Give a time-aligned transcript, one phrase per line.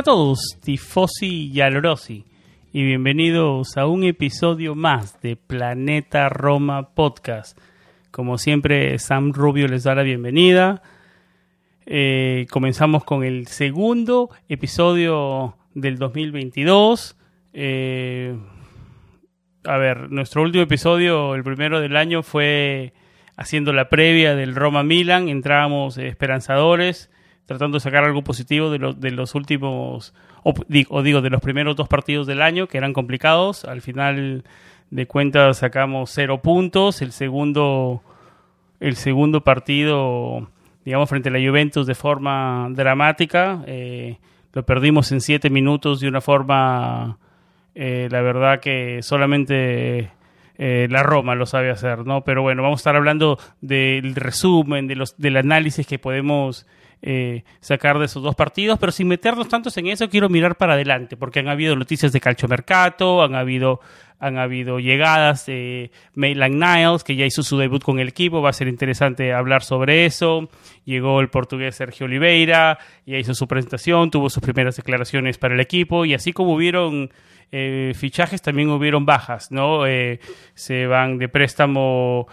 [0.00, 2.24] Hola a todos, tifosi y alorosi,
[2.72, 7.58] y bienvenidos a un episodio más de Planeta Roma Podcast.
[8.10, 10.80] Como siempre, Sam Rubio les da la bienvenida.
[11.84, 17.18] Eh, comenzamos con el segundo episodio del 2022.
[17.52, 18.38] Eh,
[19.64, 22.94] a ver, nuestro último episodio, el primero del año, fue
[23.36, 25.28] haciendo la previa del Roma Milan.
[25.28, 27.10] Entrábamos esperanzadores
[27.50, 31.88] tratando de sacar algo positivo de, de los últimos, o, digo, de los primeros dos
[31.88, 33.64] partidos del año, que eran complicados.
[33.64, 34.44] Al final
[34.90, 37.02] de cuentas sacamos cero puntos.
[37.02, 38.02] El segundo,
[38.78, 40.48] el segundo partido,
[40.84, 43.64] digamos, frente a la Juventus de forma dramática.
[43.66, 44.18] Eh,
[44.52, 47.18] lo perdimos en siete minutos de una forma,
[47.74, 50.12] eh, la verdad que solamente...
[50.62, 52.22] Eh, la Roma lo sabe hacer, ¿no?
[52.22, 56.66] Pero bueno, vamos a estar hablando del resumen, de los, del análisis que podemos
[57.02, 60.74] eh, sacar de esos dos partidos, pero sin meternos tantos en eso, quiero mirar para
[60.74, 63.80] adelante, porque han habido noticias de Calcio Mercato, han habido,
[64.18, 68.50] han habido llegadas de Maitland Niles, que ya hizo su debut con el equipo, va
[68.50, 70.50] a ser interesante hablar sobre eso.
[70.84, 75.60] Llegó el portugués Sergio Oliveira, ya hizo su presentación, tuvo sus primeras declaraciones para el
[75.60, 77.10] equipo, y así como hubieron
[77.52, 79.86] eh, fichajes, también hubieron bajas, ¿no?
[79.86, 80.20] Eh,
[80.54, 82.28] se van de préstamo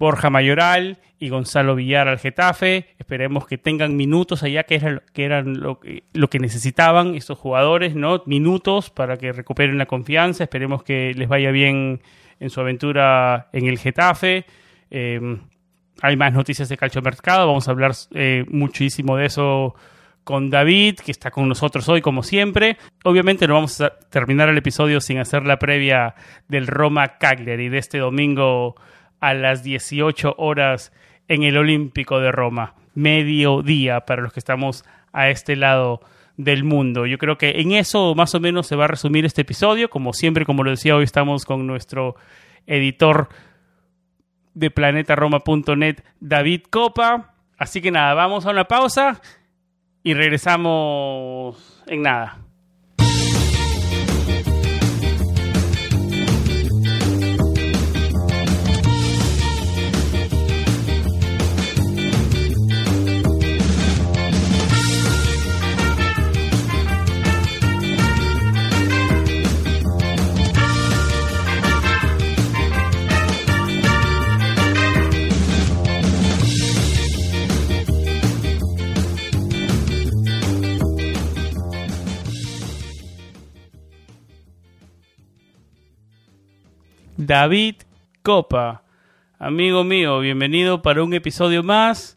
[0.00, 2.86] Borja Mayoral y Gonzalo Villar al Getafe.
[2.98, 8.22] Esperemos que tengan minutos allá, que eran, que eran lo, que necesitaban estos jugadores, ¿no?
[8.24, 10.44] Minutos para que recuperen la confianza.
[10.44, 12.00] Esperemos que les vaya bien
[12.40, 14.46] en su aventura en el Getafe.
[14.90, 15.38] Em,
[16.00, 17.46] hay más noticias de Calcio Mercado.
[17.46, 19.74] Vamos a hablar eh, muchísimo de eso
[20.24, 22.78] con David, que está con nosotros hoy como siempre.
[23.04, 26.14] Obviamente no vamos a terminar el episodio sin hacer la previa
[26.48, 28.76] del Roma Cagliari de este domingo
[29.20, 30.92] a las 18 horas
[31.28, 32.74] en el Olímpico de Roma.
[32.94, 36.00] Mediodía para los que estamos a este lado
[36.36, 37.06] del mundo.
[37.06, 39.90] Yo creo que en eso más o menos se va a resumir este episodio.
[39.90, 42.16] Como siempre, como lo decía, hoy estamos con nuestro
[42.66, 43.28] editor
[44.54, 47.34] de planetaroma.net, David Copa.
[47.58, 49.20] Así que nada, vamos a una pausa
[50.02, 52.49] y regresamos en nada.
[87.26, 87.74] David
[88.22, 88.82] Copa.
[89.38, 92.16] Amigo mío, bienvenido para un episodio más.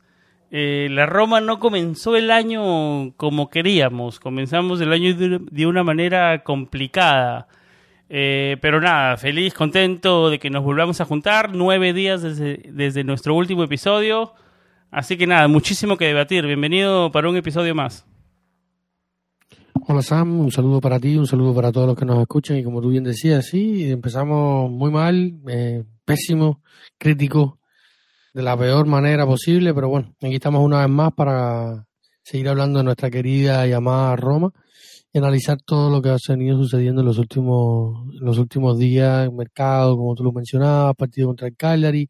[0.50, 6.44] Eh, la Roma no comenzó el año como queríamos, comenzamos el año de una manera
[6.44, 7.48] complicada.
[8.08, 13.04] Eh, pero nada, feliz, contento de que nos volvamos a juntar, nueve días desde, desde
[13.04, 14.34] nuestro último episodio.
[14.90, 16.46] Así que nada, muchísimo que debatir.
[16.46, 18.06] Bienvenido para un episodio más.
[19.86, 22.56] Hola Sam, un saludo para ti, un saludo para todos los que nos escuchan.
[22.56, 26.62] Y como tú bien decías, sí, empezamos muy mal, eh, pésimo,
[26.98, 27.60] crítico,
[28.34, 31.86] de la peor manera posible, pero bueno, aquí estamos una vez más para
[32.24, 34.54] seguir hablando de nuestra querida llamada Roma
[35.12, 39.98] y analizar todo lo que ha venido sucediendo en los últimos, los últimos días, mercado,
[39.98, 42.10] como tú lo mencionabas, partido contra el Cagliari,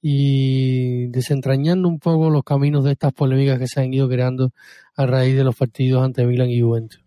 [0.00, 4.52] y desentrañando un poco los caminos de estas polémicas que se han ido creando
[4.96, 7.00] a raíz de los partidos ante Milan y Juventus.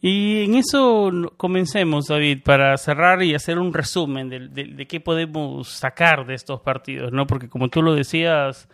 [0.00, 5.68] Y en eso comencemos, David, para cerrar y hacer un resumen de, de, qué podemos
[5.68, 7.26] sacar de estos partidos, ¿no?
[7.26, 8.68] Porque como tú lo decías,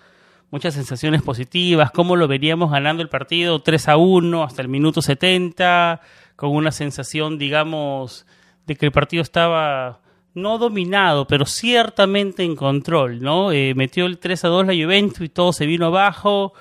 [0.51, 5.01] muchas sensaciones positivas, cómo lo veríamos ganando el partido 3 a 1 hasta el minuto
[5.01, 6.01] 70,
[6.37, 8.27] con una sensación, digamos,
[8.67, 10.01] de que el partido estaba
[10.35, 13.53] no dominado, pero ciertamente en control, ¿no?
[13.53, 16.53] Eh, metió el 3 a 2 la Juventus y todo se vino abajo.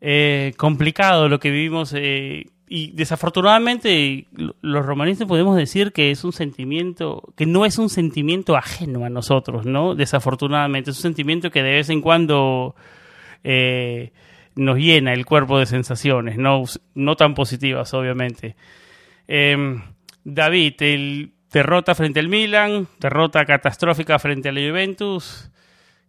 [0.00, 4.26] Eh, complicado lo que vivimos eh, y desafortunadamente
[4.60, 9.08] los romanistas podemos decir que es un sentimiento que no es un sentimiento ajeno a
[9.08, 9.94] nosotros, ¿no?
[9.94, 12.74] Desafortunadamente es un sentimiento que de vez en cuando
[13.44, 14.12] eh,
[14.56, 16.64] nos llena el cuerpo de sensaciones, no,
[16.94, 18.56] no tan positivas, obviamente.
[19.28, 19.82] Em,
[20.24, 25.50] David, el derrota frente al Milan, derrota catastrófica frente a la Juventus.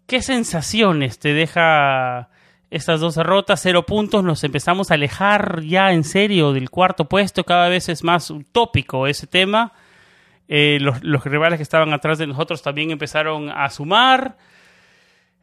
[0.07, 2.30] ¿Qué sensaciones te deja
[2.69, 3.62] estas dos derrotas?
[3.62, 8.04] Cero puntos, nos empezamos a alejar ya en serio del cuarto puesto, cada vez es
[8.04, 9.74] más utópico ese tema.
[10.48, 14.38] Eh, los, los rivales que estaban atrás de nosotros también empezaron a sumar.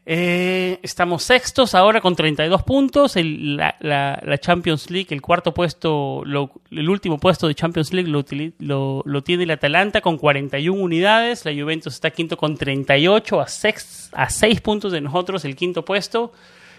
[0.07, 3.17] Eh, estamos sextos ahora con 32 puntos.
[3.17, 6.23] la, la, Champions League, el cuarto puesto,
[6.71, 8.11] el último puesto de Champions League
[8.59, 11.45] lo, lo, tiene el Atalanta con 41 unidades.
[11.45, 15.85] La Juventus está quinto con 38 a 6, a 6 puntos de nosotros, el quinto
[15.85, 16.33] puesto.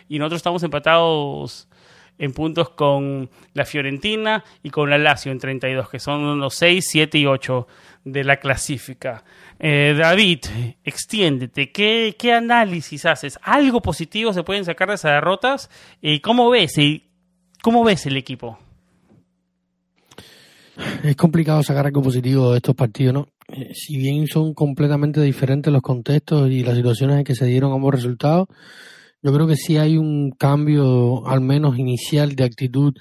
[0.07, 1.67] Y nosotros estamos empatados
[2.17, 6.85] en puntos con la Fiorentina y con la Lazio en 32, que son los 6,
[6.87, 7.67] 7 y 8
[8.05, 9.23] de la clasifica.
[9.59, 10.45] Eh, David,
[10.83, 11.71] extiéndete.
[11.71, 13.37] ¿Qué, ¿Qué, análisis haces?
[13.41, 15.69] ¿Algo positivo se pueden sacar de esas derrotas?
[16.01, 16.77] ¿Y cómo ves?
[16.77, 17.05] ¿Y
[17.65, 18.59] ¿Cómo ves el equipo?
[21.03, 23.27] Es complicado sacar algo positivo de estos partidos, ¿no?
[23.47, 27.73] Eh, si bien son completamente diferentes los contextos y las situaciones en que se dieron
[27.73, 28.49] ambos resultados,
[29.25, 32.93] yo creo que sí hay un cambio, al menos inicial, de actitud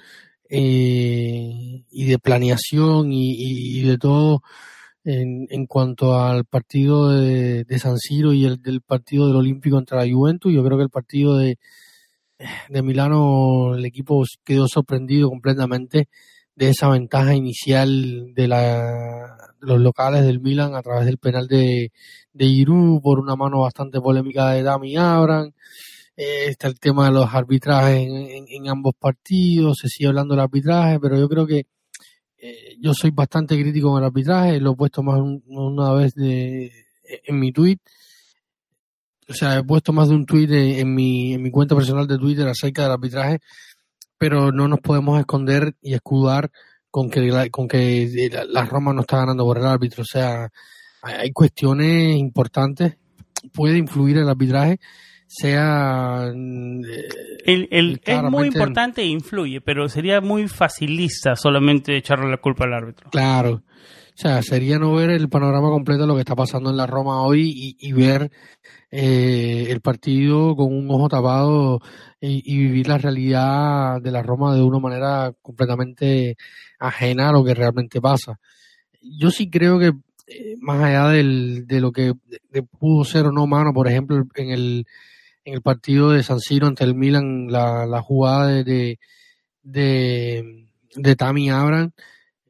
[0.49, 4.41] eh, y de planeación y de todo
[5.05, 9.77] en, en cuanto al partido de, de, San Siro y el del partido del Olímpico
[9.77, 10.51] contra la Juventus.
[10.51, 11.59] Yo creo que el partido de,
[12.69, 16.09] de Milano, el equipo quedó sorprendido completamente
[16.55, 21.91] de esa ventaja inicial de, la, los locales del Milan a través del penal de,
[22.33, 22.65] de
[23.03, 25.51] por una mano bastante polémica de Dami Abram.
[26.17, 30.99] Eh, está el tema de los arbitrajes en, ambos partidos, se sigue hablando del arbitraje,
[30.99, 31.67] pero yo creo que
[32.37, 36.71] eh, yo soy bastante crítico con el arbitraje, lo he puesto más una vez de,
[37.25, 37.79] en mi tweet.
[39.27, 42.17] O sea, he puesto más de un tweet en, mi, en mi cuenta personal de
[42.17, 43.39] Twitter acerca del arbitraje,
[44.17, 46.51] pero no nos podemos esconder y escudar
[46.91, 50.03] con que la, con que la, Roma no está ganando por el árbitro.
[50.03, 50.49] O sea,
[51.01, 52.97] hay cuestiones importantes,
[53.51, 54.79] puede influir el arbitraje,
[55.27, 56.31] sea...
[57.45, 62.65] El, el, es muy importante e influye, pero sería muy facilista solamente echarle la culpa
[62.65, 63.09] al árbitro.
[63.11, 63.63] Claro.
[64.15, 66.87] O sea, sería no ver el panorama completo de lo que está pasando en la
[66.87, 68.31] Roma hoy y, y ver
[68.89, 71.81] eh, el partido con un ojo tapado
[72.21, 76.37] y, y, vivir la realidad de la Roma de una manera completamente
[76.79, 78.39] ajena a lo que realmente pasa.
[79.01, 79.91] Yo sí creo que
[80.27, 82.13] eh, más allá del, de lo que
[82.49, 84.87] de, pudo ser o no mano, por ejemplo, en el
[85.45, 88.99] en el partido de San Siro ante el Milan, la, jugada de,
[89.61, 91.91] de, de, Tami Abram,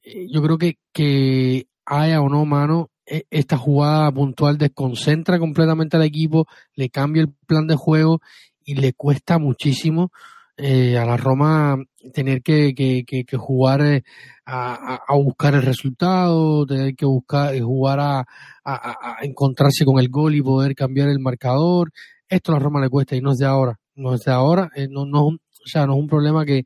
[0.04, 5.98] eh, yo creo que, que haya o no mano, e, esta jugada puntual desconcentra completamente
[5.98, 8.22] al equipo, le cambia el plan de juego
[8.64, 10.12] y le cuesta muchísimo
[10.58, 11.78] eh, a la Roma
[12.14, 14.04] tener que, que, que, jugar eh,
[14.46, 18.26] a, a, buscar el resultado, tener que buscar jugar a,
[18.64, 21.92] a, encontrarse con el gol y poder cambiar el marcador.
[22.30, 23.80] Esto a la Roma le cuesta y no es de ahora.
[23.96, 24.70] No es de ahora.
[24.76, 26.66] Eh, no, o sea, no es un problema que,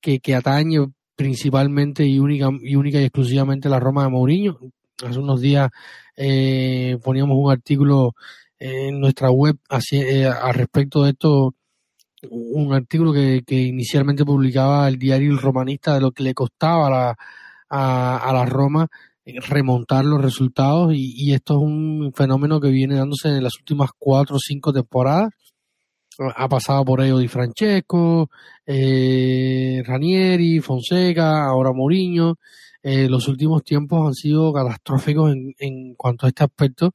[0.00, 0.86] que, que atañe
[1.16, 4.58] principalmente y única, y única y exclusivamente la Roma de Mourinho.
[5.04, 5.70] Hace unos días
[6.16, 8.14] eh, poníamos un artículo
[8.58, 9.58] en nuestra web
[9.92, 11.54] eh, al respecto de esto,
[12.30, 17.16] un artículo que, inicialmente publicaba el diario El Romanista de lo que le costaba la,
[17.68, 18.88] a, a la Roma
[19.26, 24.36] remontar los resultados y, esto es un fenómeno que viene dándose en las últimas cuatro
[24.36, 25.30] o cinco temporadas.
[26.18, 28.30] Ha pasado por ello Di Francesco,
[28.64, 32.36] eh, Ranieri, Fonseca, ahora Mourinho.
[32.82, 36.94] Eh, los últimos tiempos han sido catastróficos en, en cuanto a este aspecto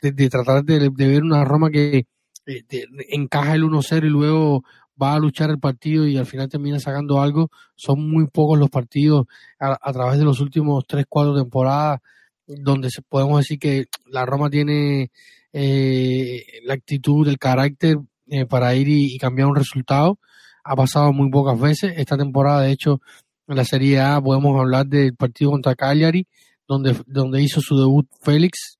[0.00, 2.06] de, de tratar de, de, ver una Roma que
[2.46, 4.64] eh, encaja el 1-0 y luego
[5.00, 7.50] va a luchar el partido y al final termina sacando algo.
[7.74, 9.26] Son muy pocos los partidos
[9.58, 12.00] a, través de los últimos tres, cuatro temporadas
[12.46, 15.10] donde se, podemos decir que la Roma tiene
[15.52, 17.96] eh, la actitud, el carácter
[18.28, 20.18] eh, para ir y, cambiar un resultado.
[20.64, 21.94] Ha pasado muy pocas veces.
[21.96, 23.00] Esta temporada, de hecho,
[23.48, 26.26] en la Serie A podemos hablar del partido contra Cagliari,
[26.66, 28.78] donde, donde hizo su debut Félix.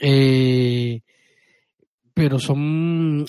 [0.00, 1.02] Eh,
[2.20, 3.24] pero son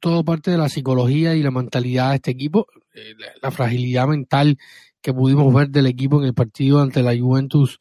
[0.00, 3.12] todo parte de la psicología y la mentalidad de este equipo, eh,
[3.42, 4.56] la, fragilidad mental
[5.02, 7.78] que pudimos ver del equipo en el partido ante la Juventus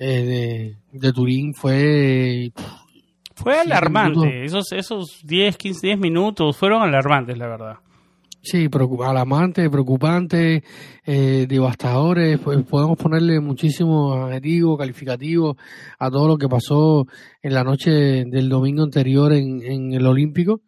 [0.00, 2.50] eh, de, Turín fue
[3.36, 7.76] fue alarmante, esos esos 10, 15, 10 minutos fueron alarmantes, la verdad.
[8.48, 8.68] Sí,
[9.04, 10.62] alarmante, preocupante,
[11.04, 12.38] eh, devastadores.
[12.38, 15.56] Pues podemos ponerle muchísimo adjetivo, calificativo
[15.98, 17.08] a todo lo que pasó
[17.42, 20.60] en la noche del domingo anterior en, en el Olímpico,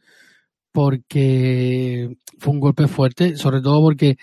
[0.72, 4.16] porque fue un golpe fuerte, sobre todo porque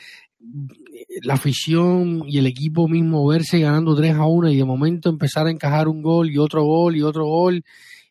[1.23, 5.47] la afición y el equipo mismo verse ganando 3 a 1 y de momento empezar
[5.47, 7.63] a encajar un gol y otro gol y otro gol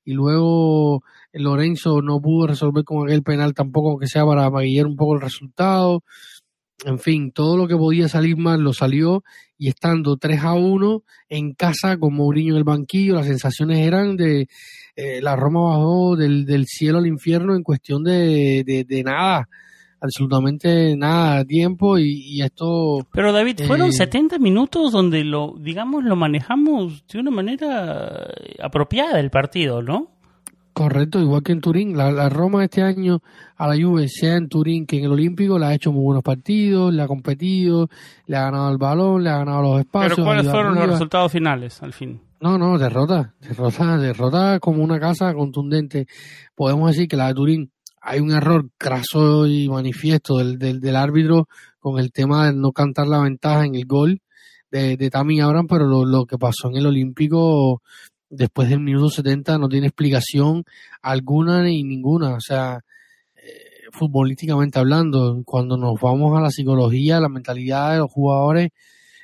[0.07, 1.03] y luego
[1.43, 5.21] Lorenzo no pudo resolver con aquel penal tampoco, aunque sea para maquillar un poco el
[5.21, 6.03] resultado.
[6.85, 9.25] En fin, todo lo que podía salir mal lo salió
[9.57, 14.17] y estando 3 a 1 en casa con Mourinho en el banquillo, las sensaciones eran
[14.17, 14.49] de
[14.97, 19.49] eh, la Roma bajó del, del, cielo al infierno en cuestión de, de, nada,
[20.01, 23.07] absolutamente nada de tiempo y, esto...
[23.13, 28.29] Pero David, fueron 70 eh, minutos donde lo, digamos, lo manejamos de una manera
[28.63, 30.14] apropiada el partido, ¿no?
[30.75, 31.97] Correcto, igual que en Turín.
[31.97, 33.23] La, Roma este año
[33.57, 36.25] a la Juve, sea en Turín que en el Olímpico, le ha hecho muy buenos
[36.25, 37.89] partidos, le ha competido,
[38.27, 40.17] le ha ganado el balón, le ha ganado los espacios.
[40.17, 42.21] ¿Pero cuáles fueron los resultados finales al fin?
[42.41, 46.09] No, no, derrota, derrota, derrota como una casa contundente.
[46.57, 51.47] Podemos decir que la de Turín hay un error craso y manifiesto del, del, árbitro
[51.79, 54.21] con el tema de no cantar la ventaja en el gol
[54.73, 57.81] de, de Tammy Abraham, pero lo, lo que pasó en el Olímpico
[58.37, 60.65] después del minuto 70 no tiene explicación
[61.03, 62.35] alguna ni ninguna.
[62.35, 62.81] O sea,
[63.37, 68.71] eh, futbolísticamente hablando, cuando nos vamos a la psicología, la mentalidad de los jugadores,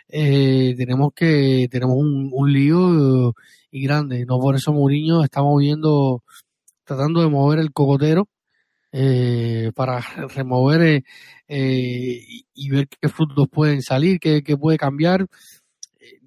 [0.09, 3.35] eh, tenemos que tenemos un, un lío
[3.71, 4.25] y grande.
[4.27, 6.23] No por eso Mourinho está moviendo,
[6.85, 8.29] tratando de mover el cocotero
[8.93, 10.01] eh, para
[10.35, 11.05] remover
[11.49, 15.27] y, ver qué frutos pueden salir, qué, qué puede cambiar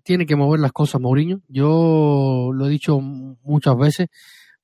[0.04, 1.42] tiene que mover las cosas Mourinho.
[1.48, 4.08] Yo lo he dicho muchas veces,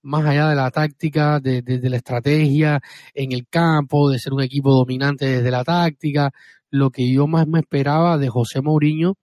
[0.01, 2.81] más allá de la táctica, de, la estrategia
[3.13, 6.31] en el campo, de ser un equipo dominante desde la táctica,
[6.69, 9.15] lo que yo más me esperaba de José Mourinho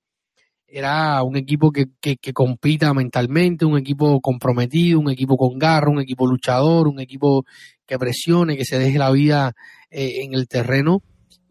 [0.69, 6.01] era un equipo que, que, compita mentalmente, un equipo comprometido, un equipo con garra, un
[6.01, 7.45] equipo luchador, un equipo
[7.87, 9.55] que presione, que se deje la vida
[9.91, 11.03] eh, en el terreno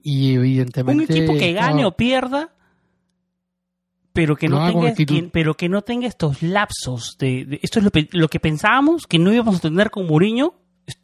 [0.04, 1.14] y evidentemente...
[1.14, 2.55] Un equipo que gane o pierda,
[4.16, 4.94] pero que no, tenga,
[5.34, 9.58] pero que no tenga estos lapsos de, esto es lo, que pensábamos que no íbamos
[9.58, 10.56] a tener con Mourinho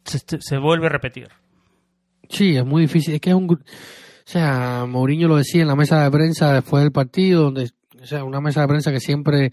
[0.04, 1.28] se, vuelve a repetir.
[2.30, 3.58] Sí es muy difícil es que es un o
[4.24, 8.24] sea Mourinho lo decía en la mesa de prensa después del partido donde o sea
[8.24, 9.52] una mesa de prensa que siempre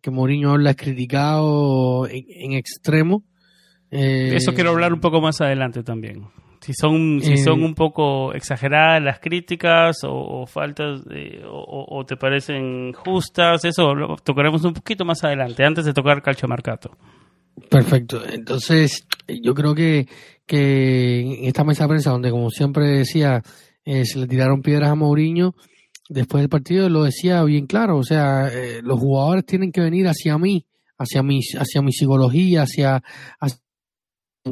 [0.00, 3.24] que Mourinho habla es criticado en, extremo
[3.90, 6.28] eso quiero hablar un poco más adelante también
[6.60, 11.02] si son si son eh, un poco exageradas las críticas o, faltas
[11.48, 16.48] o, te parecen justas eso lo tocaremos un poquito más adelante antes de tocar calcio
[16.48, 16.96] marcato.
[17.68, 18.22] Perfecto.
[18.26, 20.06] Entonces yo creo que
[20.46, 23.42] que en esta mesa de prensa donde como siempre decía
[23.84, 25.54] eh, se le tiraron piedras a Mourinho
[26.08, 30.08] después del partido lo decía bien claro o sea eh, los jugadores tienen que venir
[30.08, 30.66] hacia mí
[30.98, 33.00] hacia mi hacia mi psicología hacia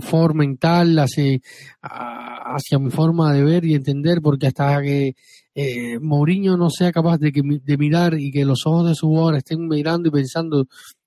[0.01, 1.39] forma mental hacia,
[1.81, 5.15] hacia mi forma de ver y entender, porque hasta que
[5.55, 7.33] eh, Mourinho no sea capaz de,
[7.79, 10.67] mirar y que los ojos de su jugador estén mirando y pensando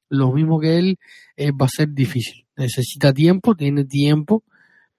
[0.09, 0.97] lo mismo que él,
[1.37, 2.45] eh, va a ser difícil.
[2.57, 4.43] Necesita tiempo, tiene tiempo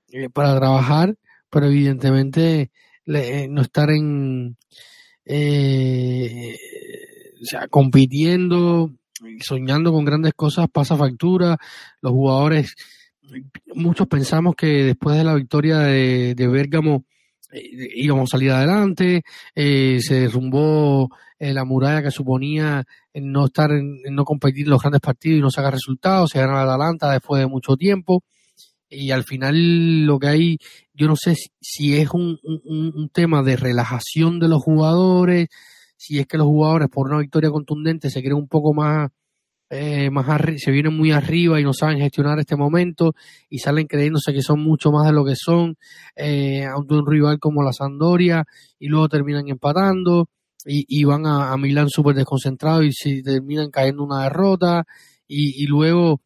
[0.08, 1.16] eh, para trabajar,
[1.50, 2.70] pero evidentemente
[3.04, 4.56] no estar en...
[5.26, 5.32] o
[7.44, 8.92] sea, compitiendo,
[9.40, 11.58] soñando con grandes cosas pasa factura,
[12.00, 12.76] los jugadores
[13.74, 17.04] muchos pensamos que después de la victoria de, de Bérgamo
[17.52, 19.22] eh, íbamos a salir adelante,
[19.54, 24.80] eh, se derrumbó eh, la muralla que suponía no estar en, no competir en los
[24.80, 28.24] grandes partidos y no sacar resultados, se ganó la Atalanta después de mucho tiempo.
[28.88, 30.58] Y al final lo que hay,
[30.92, 35.48] yo no sé si, es un, un, tema de relajación de los jugadores,
[35.96, 39.10] si es que los jugadores por una victoria contundente se creen un poco más
[39.74, 40.26] eh, más
[40.58, 43.14] se vienen muy arriba y no saben gestionar este momento
[43.48, 45.78] y salen creyéndose que son mucho más de lo que son
[46.14, 48.44] eh, ante un rival como la Sandoria
[48.78, 50.28] y luego terminan empatando
[50.66, 54.84] y, van a, Milán súper desconcentrados y se terminan cayendo una derrota
[55.26, 56.20] y, luego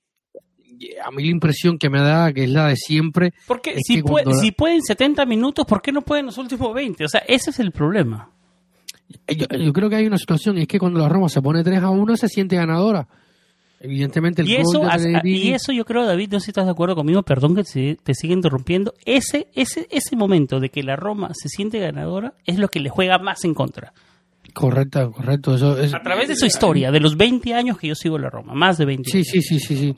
[1.04, 3.32] a mí la impresión que me da que es la de siempre.
[3.46, 4.02] Porque si,
[4.42, 7.04] si pueden 70 minutos, ¿por qué no pueden los últimos 20?
[7.04, 8.28] O sea, ese es el problema.
[9.28, 11.62] Yo, yo, creo que hay una situación y es que cuando la Roma se pone
[11.62, 13.06] 3 a 1 se siente ganadora.
[13.78, 14.82] Evidentemente el y eso,
[15.22, 17.62] y eso yo creo, David, no sé si estás de acuerdo conmigo, perdón que
[18.02, 22.58] te siga interrumpiendo, ese, ese, ese momento de que la Roma se siente ganadora es
[22.58, 23.92] lo que le juega más en contra.
[24.54, 25.54] Correcto, correcto.
[25.54, 28.30] Eso es, a través de su historia, de los 20 años que yo sigo la
[28.30, 29.94] Roma, más de 20 sí, Sí, sí, sí, sí.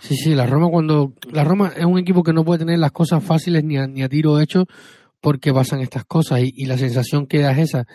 [0.00, 1.12] Sí, sí, la Roma cuando...
[1.30, 4.02] La Roma es un equipo que no puede tener las cosas fáciles ni a, ni
[4.02, 4.66] a tiro hecho
[5.22, 7.86] por qué pasan estas cosas y, la sensación que da es esa.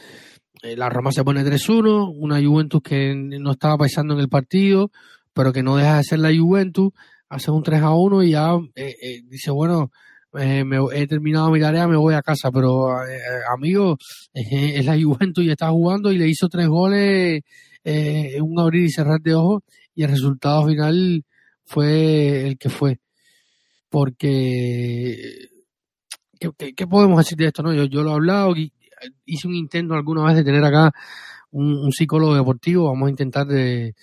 [0.63, 4.89] Eh, la Roma se pone 3-1, una Juventus que no estaba pasando en el partido,
[5.37, 6.91] pero que no deja de ser la Juventus,
[7.29, 9.91] hace un 3-1 y ya eh, eh, dice, bueno,
[10.33, 12.89] me, he terminado mi tarea, me voy a casa, pero
[13.53, 13.97] amigo,
[14.33, 17.41] es la Juventus y está jugando y le hizo tres goles
[17.83, 19.61] en un abrir y cerrar de ojos
[19.95, 21.23] y el resultado final
[21.63, 22.99] fue el que fue.
[23.89, 25.49] Porque
[26.75, 27.63] ¿qué, podemos decir de esto?
[27.63, 28.53] no Yo, yo lo he hablado
[29.25, 30.91] hice un intento alguna vez de tener acá
[31.51, 32.87] un, psicólogo deportivo.
[32.87, 33.93] Vamos a intentar de eh,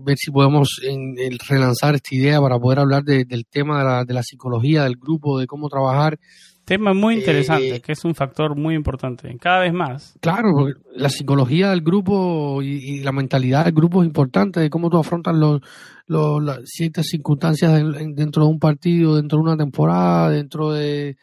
[0.00, 1.16] ver si podemos en,
[1.48, 5.38] relanzar esta idea para poder hablar del tema de la, de la psicología del grupo,
[5.38, 6.18] de cómo trabajar.
[6.64, 10.16] Tema muy interesante, eh, que es un factor muy importante, cada vez más.
[10.20, 14.88] Claro, porque la psicología del grupo y, la mentalidad del grupo es importante, de cómo
[14.88, 15.60] tú afrontas los,
[16.06, 17.82] las ciertas circunstancias
[18.14, 21.16] dentro de un partido, dentro de una temporada, dentro de,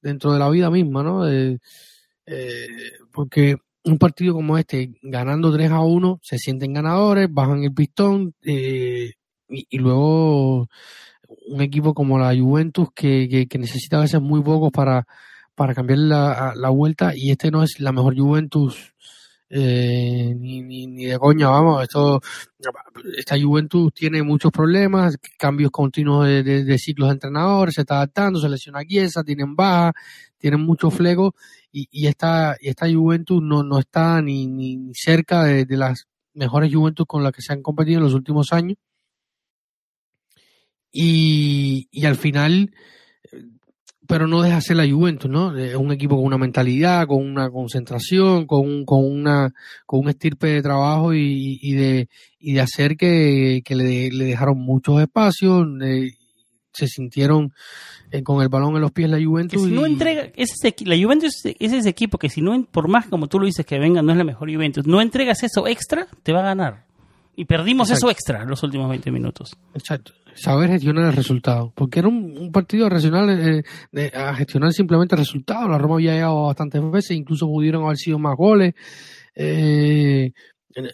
[0.00, 1.28] dentro de la vida misma, ¿no?
[1.28, 1.58] Eh,
[3.12, 3.56] porque
[3.86, 9.12] un partido como este, ganando 3 a 1, se sienten ganadores, bajan el pistón eh,
[9.48, 10.68] y, luego
[11.46, 15.06] un equipo como la Juventus que, que, necesita a veces muy poco para,
[15.54, 18.92] para cambiar la, la, vuelta y este no es la mejor Juventus
[19.48, 22.20] eh, ni, ni, de coña, vamos, esto,
[23.16, 28.48] esta Juventus tiene muchos problemas, cambios continuos de, ciclos de entrenadores, se está adaptando, se
[28.48, 29.92] lesiona Chiesa, tienen baja,
[30.38, 31.34] tienen mucho flego
[31.70, 36.08] y, y, esta, y esta Juventus no, no está ni, ni, cerca de, de, las
[36.34, 38.78] mejores Juventus con las que se han competido en los últimos años.
[40.90, 42.72] Y, y al final
[44.06, 45.56] pero no deja ser la Juventus, ¿no?
[45.56, 49.52] Es un equipo con una mentalidad, con una concentración, con, un, con una
[49.84, 52.08] con un estirpe de trabajo y, y de
[52.38, 55.66] y de hacer que, que le, le, dejaron muchos espacios,
[56.72, 57.52] se sintieron
[58.10, 59.62] eh, con el balón en los pies la Juventus.
[59.62, 63.26] si no entrega, ese, la Juventus es ese equipo que si no, por más como
[63.26, 66.32] tú lo dices que venga, no es la mejor Juventus, no entregas eso extra, te
[66.32, 66.86] va a ganar.
[67.34, 69.56] Y perdimos eso extra los últimos 20 minutos.
[69.74, 75.14] Exacto saber gestionar el resultado, porque era un, partido regional eh, de, a gestionar simplemente
[75.14, 75.68] el resultado.
[75.68, 78.74] La Roma había llegado bastantes veces, incluso pudieron haber sido más goles.
[79.34, 80.32] Eh,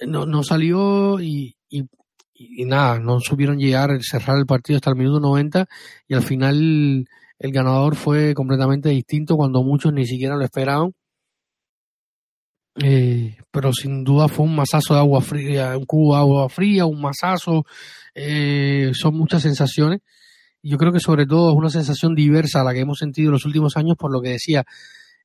[0.06, 1.82] no, no salió y, y,
[2.34, 5.66] y, nada, no supieron llegar, cerrar el partido hasta el minuto 90
[6.08, 7.06] y al final
[7.38, 10.92] el ganador fue completamente distinto cuando muchos ni siquiera lo esperaban.
[12.80, 16.86] Eh, pero sin duda fue un masazo de agua fría, un cubo de agua fría,
[16.86, 17.64] un masazo,
[18.14, 20.00] eh, son muchas sensaciones.
[20.62, 23.32] Yo creo que sobre todo es una sensación diversa a la que hemos sentido en
[23.32, 24.64] los últimos años por lo que decía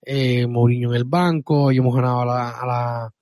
[0.01, 3.13] eh, Mourinho en el banco, y hemos ganado a la, a la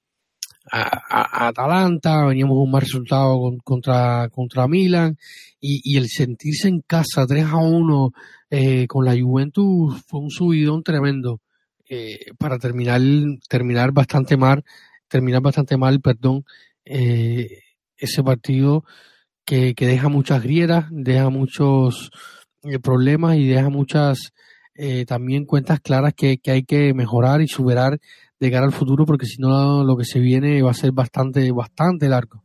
[0.72, 5.18] a, Atalanta, veníamos un mal resultado contra, contra Milan
[5.60, 8.12] y, y, el sentirse en casa 3 a 1
[8.50, 11.40] eh, con la Juventus fue un subidón tremendo
[11.90, 13.02] eh, para terminar,
[13.50, 14.64] terminar bastante mal,
[15.08, 16.46] terminar bastante mal, perdón,
[16.86, 17.60] eh,
[17.98, 18.84] ese partido
[19.46, 22.12] que, deja muchas grietas, deja muchos
[22.64, 24.34] eh, problemas y deja muchas
[24.76, 28.00] eh, también cuentas claras que, que, hay que mejorar y superar
[28.40, 31.50] de cara al futuro, porque si no lo que se viene va a ser bastante,
[31.52, 32.44] bastante largo.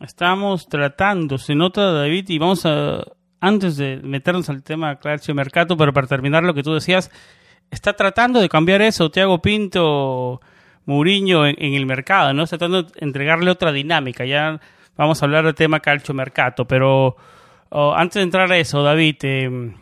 [0.00, 3.02] Estamos tratando, se nota David, y vamos a,
[3.40, 7.10] antes de meternos al tema Clarcio Mercato, pero para terminar lo que tú decías,
[7.72, 10.40] está tratando de cambiar eso, Thiago Pinto,
[10.84, 12.44] Mourinho en, el mercado, ¿no?
[12.44, 14.24] Está tratando de entregarle otra dinámica.
[14.24, 14.60] Ya
[14.96, 17.16] vamos a hablar del tema calcio mercato, pero
[17.70, 19.74] oh, antes de entrar a eso, David, eh,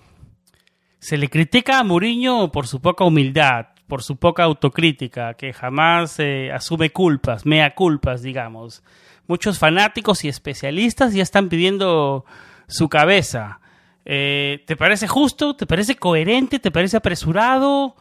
[0.98, 6.18] se le critica a Mourinho por su poca humildad, por su poca autocrítica, que jamás
[6.20, 8.85] eh, asume culpas, mea culpas, digamos.
[9.26, 12.24] Muchos fanáticos y especialistas ya están pidiendo
[12.68, 13.60] su cabeza.
[14.04, 15.54] Eh, ¿Te parece justo?
[15.54, 16.58] ¿Te parece coherente?
[16.58, 17.94] ¿Te parece apresurado?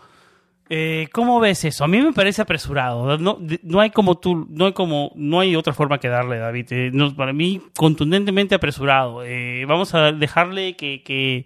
[0.69, 1.83] Eh, ¿Cómo ves eso?
[1.83, 3.17] A mí me parece apresurado.
[3.17, 6.67] No, no, hay como tú, no hay como, no hay otra forma que darle, David.
[6.71, 9.23] Eh, para mí, contundentemente apresurado.
[9.67, 11.45] vamos a dejarle que, que,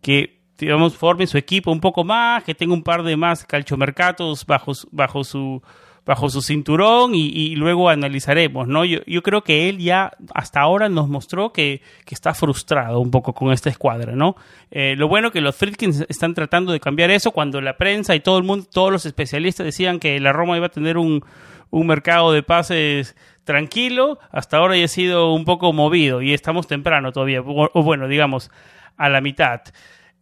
[0.00, 4.46] que, digamos, forme su equipo un poco más, que tenga un par de más calchomercatos
[4.46, 5.62] bajo, bajo su
[6.04, 8.84] bajo su cinturón y, luego analizaremos, ¿no?
[8.84, 13.10] Yo, yo, creo que él ya hasta ahora nos mostró que, que está frustrado un
[13.10, 14.34] poco con esta escuadra, ¿no?
[14.70, 18.20] Eh, lo bueno que los Friedkins están tratando de cambiar eso cuando la prensa y
[18.20, 21.24] todo el mundo, todos los especialistas decían que la Roma iba a tener un,
[21.70, 26.66] un mercado de pases tranquilo, hasta ahora ya ha sido un poco movido y estamos
[26.66, 28.50] temprano todavía, o, bueno, digamos,
[28.96, 29.60] a la mitad.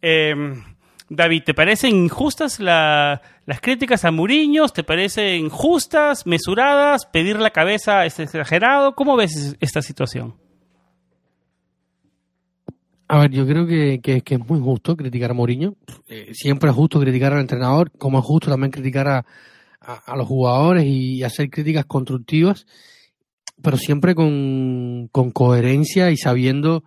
[0.01, 0.35] Eh,
[1.13, 3.19] David, ¿te parecen injustas las
[3.61, 4.69] críticas a Mourinho?
[4.69, 7.05] ¿Te parecen justas, mesuradas?
[7.05, 8.95] ¿Pedir la cabeza es exagerado?
[8.95, 10.35] ¿Cómo ves esta situación?
[13.09, 15.75] A ver, yo creo que, es muy justo criticar a Mourinho.
[16.07, 20.85] Eh, siempre es justo criticar al entrenador, como es justo también criticar a, los jugadores
[20.85, 22.65] y hacer críticas constructivas,
[23.61, 26.85] pero siempre con, coherencia y sabiendo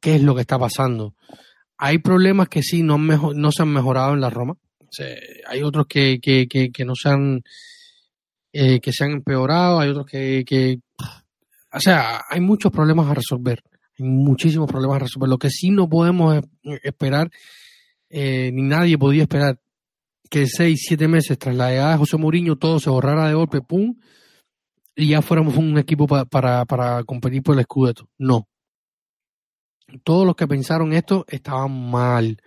[0.00, 1.14] qué es lo que está pasando.
[1.82, 4.54] Hay problemas que sí no, no se han mejorado en la Roma.
[5.46, 7.42] hay otros que, que, que, no se han,
[8.52, 10.80] eh, que se han empeorado, hay otros que, que,
[11.72, 13.62] o sea, hay muchos problemas a resolver
[14.00, 15.28] muchísimos problemas a resolver.
[15.28, 16.42] Lo que sí no podemos
[16.82, 17.30] esperar,
[18.08, 19.60] eh, ni nadie podía esperar,
[20.28, 23.60] que seis, siete meses tras la llegada de José Mourinho todo se borrara de golpe,
[23.60, 23.96] pum,
[24.94, 28.08] y ya fuéramos un equipo para, para competir por el Scudetto.
[28.18, 28.48] No.
[30.04, 32.40] Todos los que pensaron esto estaban mal.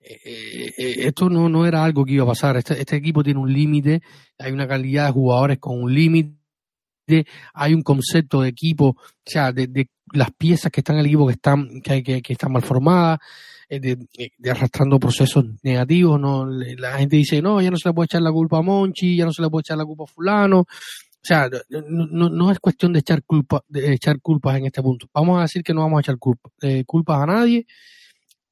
[0.00, 2.56] Eh, eh, esto no, no era algo que iba a pasar.
[2.56, 4.02] Este, este equipo tiene un límite,
[4.38, 6.38] hay una calidad de jugadores con un límite
[7.54, 11.26] hay un concepto de equipo, o sea, de, las piezas que están en el equipo
[11.26, 13.18] que están, que, que, están mal formadas,
[13.68, 16.46] eh, de, arrastrando procesos negativos, ¿no?
[16.46, 19.24] La gente dice, no, ya no se le puede echar la culpa a Monchi, ya
[19.24, 20.64] no se le puede echar la culpa a fulano.
[21.20, 25.08] O sea, no, no es cuestión de echar culpa, echar culpas en este punto.
[25.12, 27.66] Vamos a decir que no vamos a echar culpa, eh, culpas a nadie.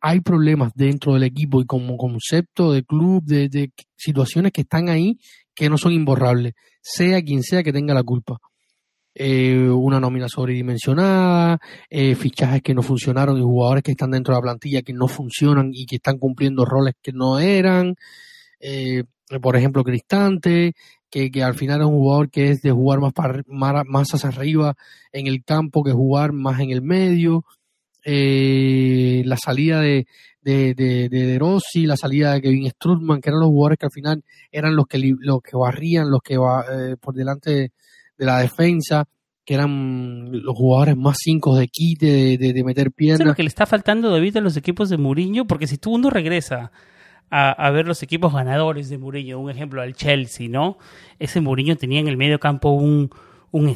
[0.00, 4.88] Hay problemas dentro del equipo y como concepto de club, de, de situaciones que están
[4.88, 5.18] ahí
[5.54, 6.52] que no son imborrables,
[6.82, 8.38] sea quien sea que tenga la culpa.
[9.14, 14.38] Eh, una nómina sobredimensionada, eh, fichajes que no funcionaron y jugadores que están dentro de
[14.38, 17.94] la plantilla que no funcionan y que están cumpliendo roles que no eran.
[18.60, 19.04] Eh,
[19.40, 20.74] por ejemplo, Cristante,
[21.10, 23.42] que, que, al final es un jugador que es de jugar más, para,
[23.84, 24.74] más, hacia arriba
[25.12, 27.44] en el campo que jugar más en el medio.
[28.04, 30.06] la salida de,
[30.40, 33.92] de, de, de, Rossi, la salida de Kevin Strutman, que eran los jugadores que al
[33.92, 36.64] final eran los que, los que barrían, los que va,
[37.00, 37.72] por delante
[38.16, 39.08] de la defensa,
[39.46, 43.20] que eran los jugadores más cinco de quite, de, meter piernas.
[43.20, 45.94] es lo que le está faltando David a los equipos de Mourinho, porque si tú
[45.94, 46.72] uno regresa
[47.30, 50.78] a, ver los equipos ganadores de Mourinho, un ejemplo al Chelsea, ¿no?
[51.18, 53.10] Ese Mourinho tenía en el medio campo un,
[53.50, 53.74] un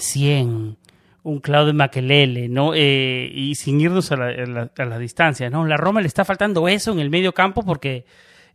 [1.23, 2.73] un Claudio Makelele, ¿no?
[2.75, 5.67] Eh, y sin irnos a la, a, distancia, ¿no?
[5.67, 8.07] La Roma le está faltando eso en el medio campo porque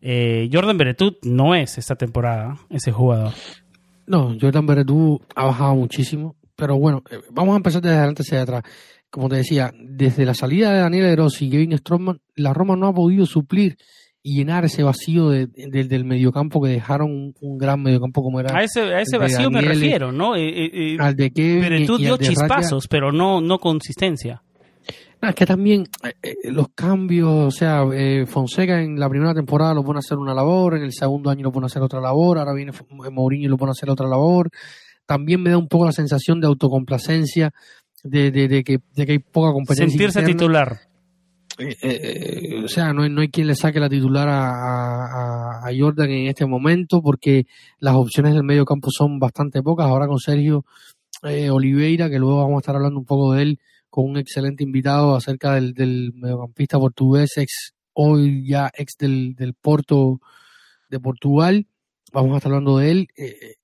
[0.02, 3.34] eh, Jordan Beretut no es esta temporada ese jugador.
[4.08, 8.42] No, Jordan Beretú ha bajado muchísimo, pero bueno, eh, vamos a empezar desde adelante hacia
[8.42, 8.64] atrás.
[9.10, 12.88] Como te decía, desde la salida de Daniel Eros y Kevin Stroman, la Roma no
[12.88, 13.78] ha podido suplir
[14.28, 18.58] y llenar ese vacío del mediocampo que dejaron un, gran mediocampo como era.
[18.58, 20.36] A ese, a ese vacío me refiero, ¿no?
[20.36, 21.62] Eh, eh, al de Kevin.
[21.62, 24.42] Beretú dio chispazos, pero no, no consistencia
[25.30, 29.74] es que también eh, eh, los cambios, o sea, eh, Fonseca en la primera temporada
[29.74, 32.00] lo pone a hacer una labor, en el segundo año lo pone a hacer otra
[32.00, 32.72] labor, ahora viene
[33.12, 34.50] Mourinho y lo pone a hacer otra labor.
[35.06, 37.52] También me da un poco la sensación de autocomplacencia,
[38.04, 39.88] de, de, que, de que hay poca competencia.
[39.88, 40.80] Sentirse titular.
[41.58, 46.28] O sea, no hay, no hay quien le saque la titular a, a, Jordan en
[46.28, 47.46] este momento porque
[47.80, 49.88] las opciones del medio campo son bastante pocas.
[49.88, 50.66] Ahora con Sergio
[51.24, 55.16] Oliveira, que luego vamos a estar hablando un poco de él, con un excelente invitado
[55.16, 60.20] acerca del, del mediocampista portugués, ex hoy ya ex del, del Porto
[60.90, 61.66] de Portugal.
[62.12, 63.08] Vamos a estar hablando de él.
[63.16, 63.56] Eh,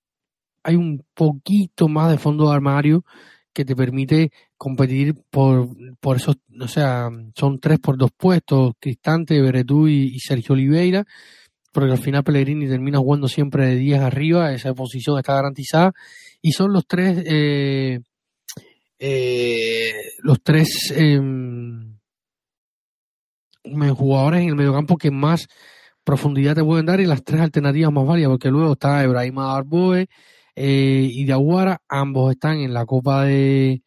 [0.63, 3.03] hay un poquito más de fondo de armario
[3.53, 9.41] que te permite competir por, por esos, o sea, son tres por dos puestos, Cristante,
[9.41, 11.05] Beretú y, Sergio Oliveira,
[11.71, 15.93] porque al final Pellegrini termina jugando siempre de 10 arriba, esa posición está garantizada,
[16.41, 17.99] y son los tres eh,
[18.99, 21.97] eh, los tres em,
[23.95, 25.47] jugadores en el mediocampo que más
[26.03, 30.07] profundidad te pueden dar y las tres alternativas más válidas, porque luego está Ebrahim Arboe
[30.63, 33.81] eh, y Diaguara, ambos están en la Copa de,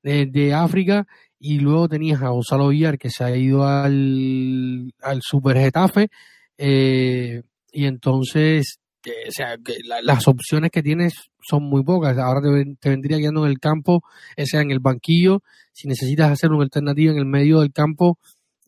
[0.00, 1.04] de, África,
[1.40, 6.08] y luego tenías a Gonzalo Villar que se ha ido al, al Super Getafe,
[6.56, 12.16] eh, y entonces o que las opciones que tienes son muy pocas.
[12.18, 14.04] Ahora te, vendría quedando en el campo,
[14.36, 15.42] sea en el banquillo.
[15.72, 18.20] Si necesitas hacer una alternativa en el medio del campo,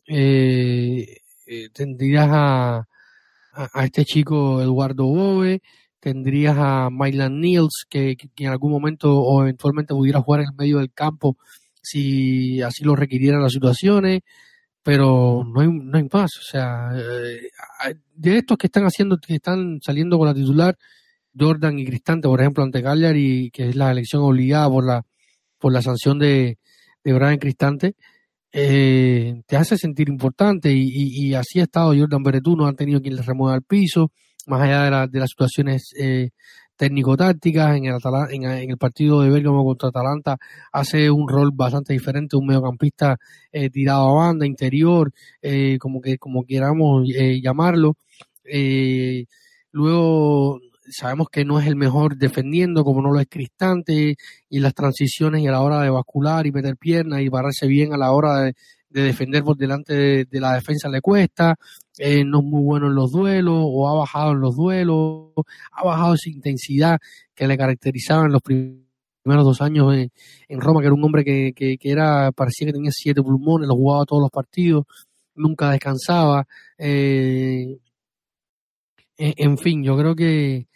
[0.05, 2.87] eh, eh tendrías a,
[3.53, 5.61] a, este chico Eduardo Bove,
[6.03, 10.79] tendrías a Mylan Niels, que, en algún momento o eventualmente pudiera jugar en el medio
[10.79, 11.37] del campo
[11.81, 14.21] si así lo requirieran las situaciones
[14.83, 16.31] pero no hay, no hay más.
[16.37, 20.77] O sea, eh, de estos que están haciendo, que están saliendo con la titular,
[21.37, 25.05] Jordan y Cristante, por ejemplo, ante Cagliari, que es la elección obligada por la,
[25.57, 26.57] por la sanción de,
[27.03, 27.95] de Brian Cristante,
[28.51, 33.15] eh, te hace sentir importante y, así ha estado Jordan Beretú, no han tenido quien
[33.15, 34.11] le remueva al piso,
[34.47, 36.29] más allá de, de las situaciones eh,
[36.75, 37.77] técnico-tácticas.
[37.77, 37.97] En el,
[38.31, 40.37] en, el partido de Bergamo contra Atalanta
[40.71, 43.17] hace un rol bastante diferente, un mediocampista
[43.51, 47.95] eh, tirado a banda, interior, eh, como que como queramos eh, llamarlo.
[49.71, 54.15] luego sabemos que no es el mejor defendiendo, como no lo es Cristante,
[54.49, 57.93] y las transiciones y a la hora de bascular y meter piernas y barrarse bien
[57.93, 58.53] a la hora de,
[58.89, 61.55] defender por delante de, la defensa le cuesta,
[61.97, 65.31] eh, no es muy bueno en los duelos o ha bajado en los duelos,
[65.71, 66.99] ha bajado esa intensidad
[67.35, 68.85] que le caracterizaba en los primeros
[69.25, 73.21] dos años en, Roma, que era un hombre que, que, era, parecía que tenía siete
[73.21, 74.85] pulmones, lo jugaba todos los partidos,
[75.35, 76.47] nunca descansaba.
[76.77, 77.77] Eh,
[79.17, 80.67] en, fin, yo creo que,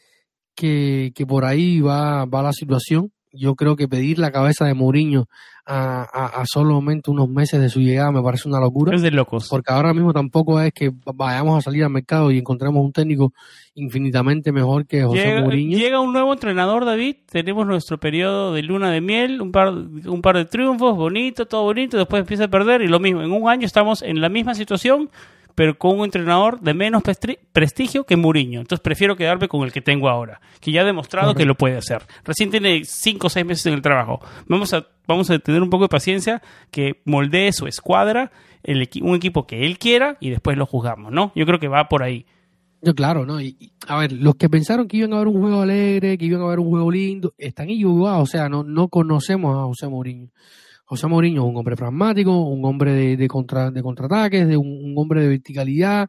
[0.56, 3.12] que, que por ahí va, va la situación.
[3.34, 5.28] Yo creo que pedir la cabeza de Mourinho
[5.70, 8.96] a, a, solamente unos meses de su llegada me parece una locura.
[8.96, 9.48] Es de locos.
[9.50, 13.34] Porque ahora mismo tampoco es que vayamos a salir al mercado y encontremos un técnico
[13.76, 15.78] infinitamente mejor que José llega, Mourinho.
[15.78, 17.18] Llega un nuevo entrenador, David.
[17.30, 21.64] Tenemos nuestro periodo de luna de miel, un par, un par de triunfos, bonito, todo
[21.64, 21.98] bonito.
[21.98, 23.22] Después empieza a perder y lo mismo.
[23.22, 25.10] En un año estamos en la misma situación
[25.58, 27.02] pero con un entrenador de menos
[27.52, 28.60] prestigio que Mourinho.
[28.60, 31.78] Entonces prefiero quedarme con el que tengo ahora, que ya ha demostrado que lo puede
[31.78, 32.04] hacer.
[32.24, 34.20] Recién tiene cinco o seis meses en el trabajo.
[34.46, 39.16] Vamos a, vamos a tener un poco de paciencia, que moldee su escuadra, el, un
[39.16, 41.32] equipo que él quiera y después lo juzgamos, ¿no?
[41.34, 42.28] Yo creo que va por ahí.
[42.84, 43.42] Yo, claro, ¿no?
[43.42, 46.44] Y, a ver, los que pensaron que iban a ver un juego alegre, que iban
[46.44, 48.22] a ver un juego lindo, están equivocados.
[48.22, 50.30] O sea, no, no conocemos a José Mourinho.
[50.88, 54.94] José Mourinho es un hombre pragmático, un hombre de, de, contra, de contraataques, de un,
[54.98, 56.08] hombre de verticalidad,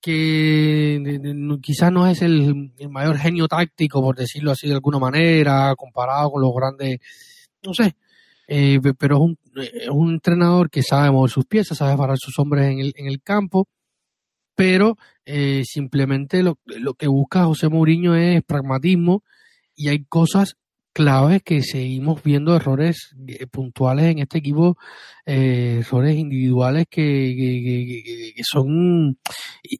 [0.00, 1.20] que
[1.62, 6.42] quizás no es el, mayor genio táctico, por decirlo así de alguna manera, comparado con
[6.42, 6.98] los grandes,
[7.62, 7.94] no sé,
[8.48, 12.36] eh, pero es un, es un, entrenador que sabe mover sus piezas, sabe parar sus
[12.40, 13.68] hombres en el, en el campo,
[14.56, 19.22] pero eh, simplemente lo, lo que busca José Mourinho es pragmatismo
[19.76, 20.56] y hay cosas
[20.98, 24.76] clave que seguimos viendo errores eh, puntuales en este equipo,
[25.24, 29.16] eh, errores individuales que, que, son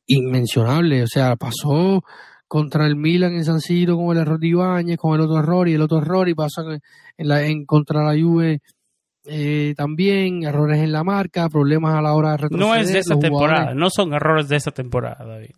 [0.06, 1.02] inmencionables.
[1.02, 2.04] O sea, pasó
[2.46, 5.68] contra el Milan en San Siro con el error de Ibáñez, con el otro error
[5.68, 6.62] y el otro error, y pasa
[7.16, 8.60] en, la, en contra la Juve
[9.24, 12.68] eh, también, errores en la marca, problemas a la hora de retroceder.
[12.68, 15.50] No es de esa temporada, no son errores de esa temporada, David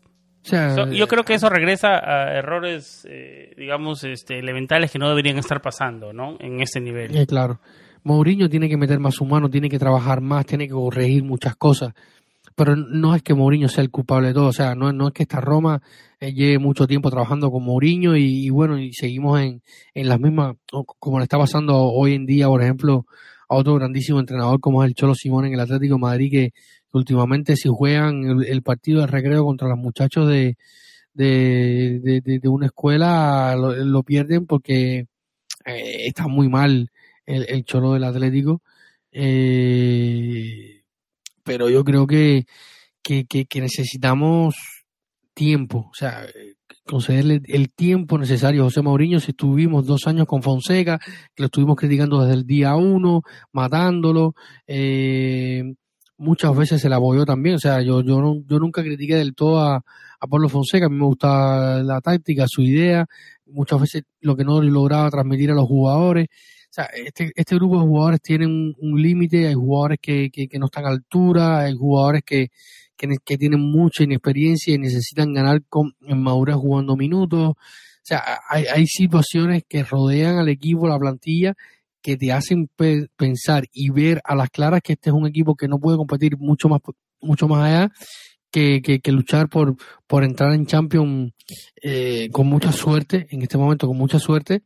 [0.43, 5.61] yo creo que eso regresa a errores, eh, digamos, este, elementales que no deberían estar
[5.61, 6.37] pasando, ¿no?
[6.41, 7.17] En ese nivel.
[7.17, 7.61] Eh, claro.
[8.03, 11.93] Mourinho tiene que meter más humano, tiene que trabajar más, tiene que corregir muchas cosas.
[12.57, 14.47] Pero no es que Mourinho sea el culpable de todo.
[14.47, 15.83] O sea, no, no es que esta Roma
[16.19, 19.63] eh, lleve mucho tiempo trabajando con Mourinho y, bueno, y seguimos en,
[19.95, 20.57] en las mismas,
[20.99, 23.07] como le está pasando hoy en día, por ejemplo,
[23.49, 26.53] a otro grandísimo entrenador como es el Cholo Simón en el Atlético de Madrid, que
[26.93, 30.57] últimamente si juegan el, partido de recreo contra los muchachos de,
[31.15, 35.07] de, de, una escuela lo, pierden porque
[35.65, 36.91] eh, está muy mal
[37.27, 38.63] el, el cholo del Atlético.
[39.13, 40.83] Eh,
[41.43, 42.47] pero yo creo que,
[43.03, 44.85] que, que, necesitamos
[45.35, 46.27] tiempo, o sea,
[46.87, 51.47] concederle el tiempo necesario a José Mourinho si estuvimos dos años con Fonseca, que lo
[51.47, 53.23] estuvimos criticando desde el día uno,
[53.53, 54.35] matándolo,
[54.67, 55.75] eh,
[56.21, 57.57] muchas veces se la apoyó también.
[57.57, 60.97] O sea, yo, yo, yo nunca critiqué del todo a, a Pablo Fonseca, a mí
[60.97, 63.07] me gusta la táctica, su idea,
[63.47, 66.29] muchas veces lo que no lograba transmitir a los jugadores.
[66.29, 70.67] O sea, este, este grupo de jugadores tiene un, límite, hay jugadores que, que, no
[70.67, 72.49] están a altura, hay jugadores que,
[72.97, 77.51] que, tienen mucha inexperiencia y necesitan ganar con, en madurez jugando minutos.
[77.51, 77.57] O
[78.03, 81.55] sea, hay, hay situaciones que rodean al equipo, la plantilla,
[82.03, 82.69] que te hacen
[83.17, 86.37] pensar y ver a las claras que este es un equipo que no puede competir
[86.39, 86.81] mucho más
[87.21, 87.93] mucho más allá
[88.51, 91.33] que, que, luchar por, por entrar en Champions
[91.83, 94.63] eh, con mucha suerte, en este momento con mucha suerte,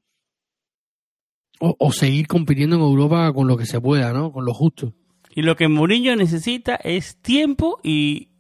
[1.61, 4.33] o, o, seguir compitiendo en Europa con lo que se pueda, ¿no?
[4.33, 4.95] Con lo justo.
[5.35, 8.31] Y lo que Mourinho necesita es tiempo y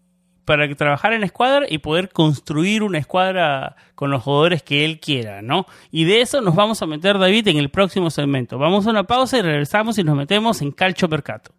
[0.45, 5.43] para trabajar en escuadra y poder construir una escuadra con los jugadores que él quiera,
[5.43, 5.67] ¿no?
[5.91, 8.59] Y de eso nos vamos a meter, David, en el próximo segmento.
[8.59, 11.53] Vamos a una pausa y regresamos y nos metemos en Calcio Mercato.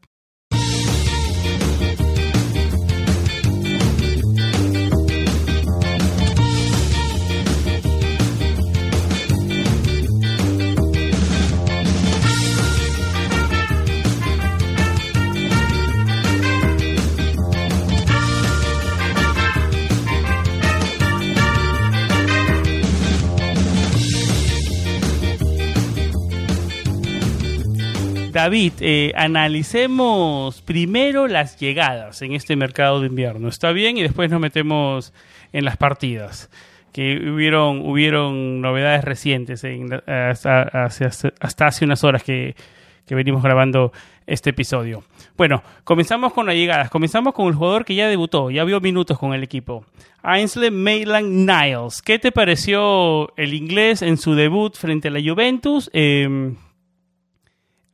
[28.36, 33.48] David, eh, analicemos primero las llegadas en este mercado de invierno.
[33.48, 33.98] ¿Está bien?
[33.98, 35.13] Y después nos metemos
[35.54, 36.50] en las partidas.
[36.91, 39.63] que hubieron, hubieron novedades recientes
[40.06, 42.58] hasta, hasta, hace unas horas que,
[43.06, 43.93] que venimos grabando
[44.28, 45.06] este episodio.
[45.38, 46.89] Bueno, comenzamos con las llegadas.
[46.89, 49.86] Comenzamos con el jugador que ya debutó, ya vio minutos con el equipo.
[50.24, 52.02] Ainsley Maitland Niles.
[52.02, 55.89] ¿Qué te pareció el inglés en su debut frente a la Juventus?
[55.93, 56.58] Em,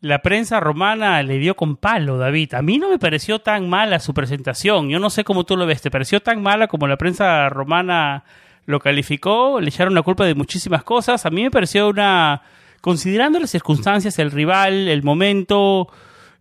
[0.01, 2.55] la prensa romana le dio con palo, David.
[2.55, 4.89] A mí no me pareció tan mala su presentación.
[4.89, 5.81] Yo no sé cómo tú lo ves.
[5.81, 8.23] ¿Te pareció tan mala como la prensa romana
[8.65, 9.61] lo calificó?
[9.61, 11.25] Le echaron la culpa de muchísimas cosas.
[11.25, 12.41] A mí me pareció una...
[12.81, 15.87] Considerando las circunstancias, el rival, el momento,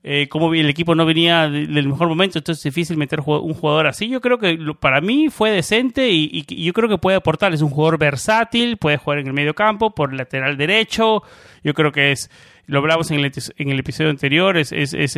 [0.03, 3.87] eh, como el equipo no venía del mejor momento, entonces es difícil meter un jugador
[3.87, 4.09] así.
[4.09, 7.53] Yo creo que para mí fue decente y, yo creo que puede aportar.
[7.53, 11.23] Es un jugador versátil, puede jugar en el medio campo, por lateral derecho.
[11.63, 12.31] Yo creo que es,
[12.71, 15.15] lo hablamos en el, en el episodio anterior, es, es,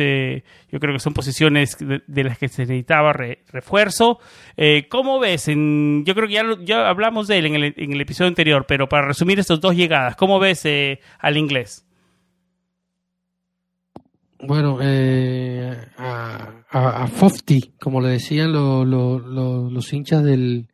[0.71, 4.19] yo creo que son posiciones de, las que se necesitaba refuerzo.
[4.57, 5.47] Eh, ¿Cómo ves?
[5.47, 8.65] En, yo creo que ya, ya hablamos de él en el, en el episodio anterior,
[8.67, 11.85] pero para resumir estas dos llegadas, ¿cómo ves eh, al inglés?
[14.39, 20.67] Bueno, eh, a, a, Fofty, como le decían los hinchas del,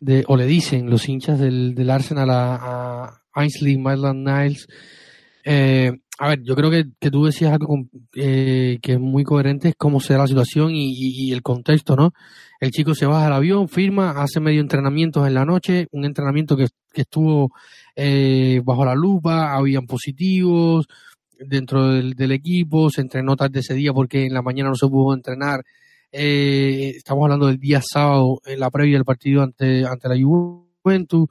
[0.00, 4.66] de, o le dicen los hinchas del, del Arsenal a, a Ainsley Maitland Niles.
[5.44, 9.70] Eh, a ver, yo creo que, que tú decías algo eh, que es muy coherente,
[9.70, 12.12] es cómo será la situación y, y, el contexto, ¿no?
[12.60, 16.56] El chico se baja al avión, firma, hace medio entrenamientos en la noche, un entrenamiento
[16.56, 17.50] que, estuvo
[17.96, 20.86] eh, bajo la lupa, habían positivos,
[21.38, 25.14] dentro del, equipo, se entrenó tarde ese día porque en la mañana no se pudo
[25.14, 25.64] entrenar.
[26.12, 31.28] Eh, estamos hablando del día sábado, en la previa del partido ante, ante la Juventus.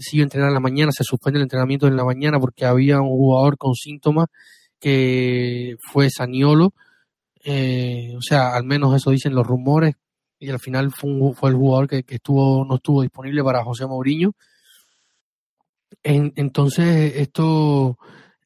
[0.00, 3.08] Siguió entrenar en la mañana, se suspende el entrenamiento en la mañana porque había un
[3.08, 4.26] jugador con síntomas
[4.80, 6.72] que fue Saniolo.
[7.44, 9.94] Eh, o sea, al menos eso dicen los rumores.
[10.38, 14.32] Y al final fue, fue el jugador que, estuvo, no estuvo disponible para José Mourinho.
[16.02, 17.98] entonces, esto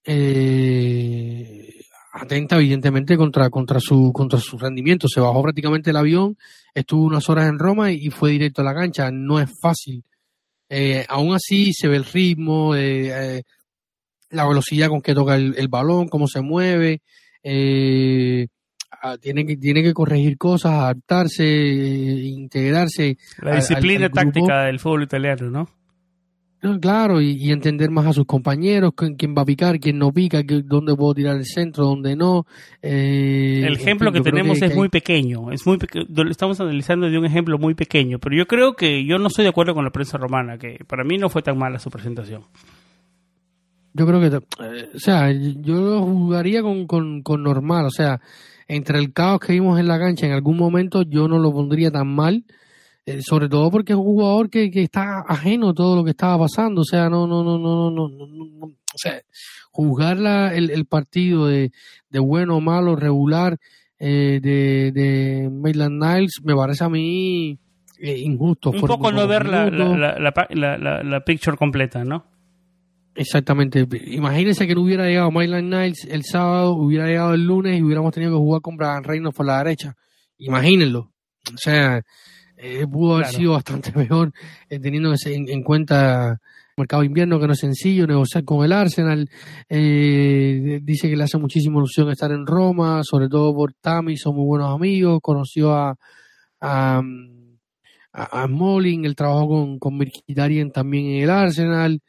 [0.05, 1.75] eh,
[2.15, 5.09] atenta evidentemente contra, contra, su, contra su rendimiento.
[5.09, 6.37] Se bajó prácticamente el avión,
[6.75, 9.11] estuvo unas horas en Roma y, fue directo a la cancha.
[9.11, 10.05] No es fácil.
[10.69, 13.43] Eh, aún así se ve el ritmo, eh, eh,
[14.31, 17.01] la velocidad con que toca el, balón, cómo se mueve.
[19.03, 23.19] Ah, tiene que tiene que corregir cosas, adaptarse, integrarse.
[23.43, 25.69] La disciplina táctica del fútbol italiano, ¿no?
[26.81, 30.97] Claro, y, entender más a sus compañeros, quién va a picar, quién no pica, dónde
[30.97, 32.47] puedo tirar el centro, dónde no.
[32.81, 35.79] Eh, el ejemplo que tenemos es muy pequeño, es muy
[36.31, 39.51] estamos analizando de un ejemplo muy pequeño, pero yo creo que yo no estoy de
[39.51, 42.43] acuerdo con la prensa romana, que para mí no fue tan mala su presentación.
[43.93, 48.21] Yo creo que, eh, o sea, yo lo jugaría con, con, con normal, o sea,
[48.69, 51.91] entre el caos que vimos en la cancha en algún momento yo no lo pondría
[51.91, 52.45] tan mal
[53.07, 56.11] eh, sobre todo porque es un jugador que, que, está ajeno a todo lo que
[56.11, 59.21] estaba pasando, o sea, no, no, no, no, no, no, no, o sea,
[59.71, 61.71] juzgar la, el, el, partido de,
[62.09, 63.59] de, bueno, malo, regular
[63.99, 67.59] eh, de, de Maitland Niles me parece a mí
[67.99, 68.71] eh, injusto.
[68.71, 70.19] Un poco no ver la, la,
[70.51, 72.27] la, la, picture completa, ¿no?
[73.15, 73.87] Exactamente.
[74.07, 78.13] Imagínense que no hubiera llegado Maitland Niles el sábado, hubiera llegado el lunes y hubiéramos
[78.13, 79.95] tenido que jugar con Brian Reynolds por la derecha.
[80.39, 81.13] Imagínenlo.
[81.53, 82.03] O sea,
[82.57, 84.33] eh, pudo haber sido bastante mejor
[84.69, 86.39] eh, teniendo en, cuenta el
[86.77, 89.29] mercado de invierno que no es sencillo, negociar con el Arsenal.
[89.69, 94.37] Eh, dice que le hace muchísima ilusión estar en Roma, sobre todo por Tami, son
[94.37, 95.21] muy buenos amigos.
[95.23, 95.97] Conoció a,
[96.61, 97.03] a,
[98.13, 99.99] a, Molin, él trabajó con, con
[100.73, 102.01] también en el Arsenal.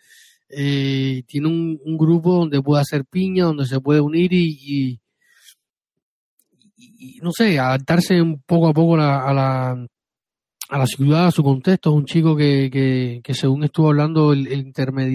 [0.47, 4.99] tiene un, grupo donde puede hacer piña, donde se puede unir y,
[6.77, 9.87] y, no sé, adaptarse un poco a poco a la,
[10.69, 11.89] a la ciudad, a su contexto.
[11.91, 14.73] Es un chico que, que, que según estuvo hablando el,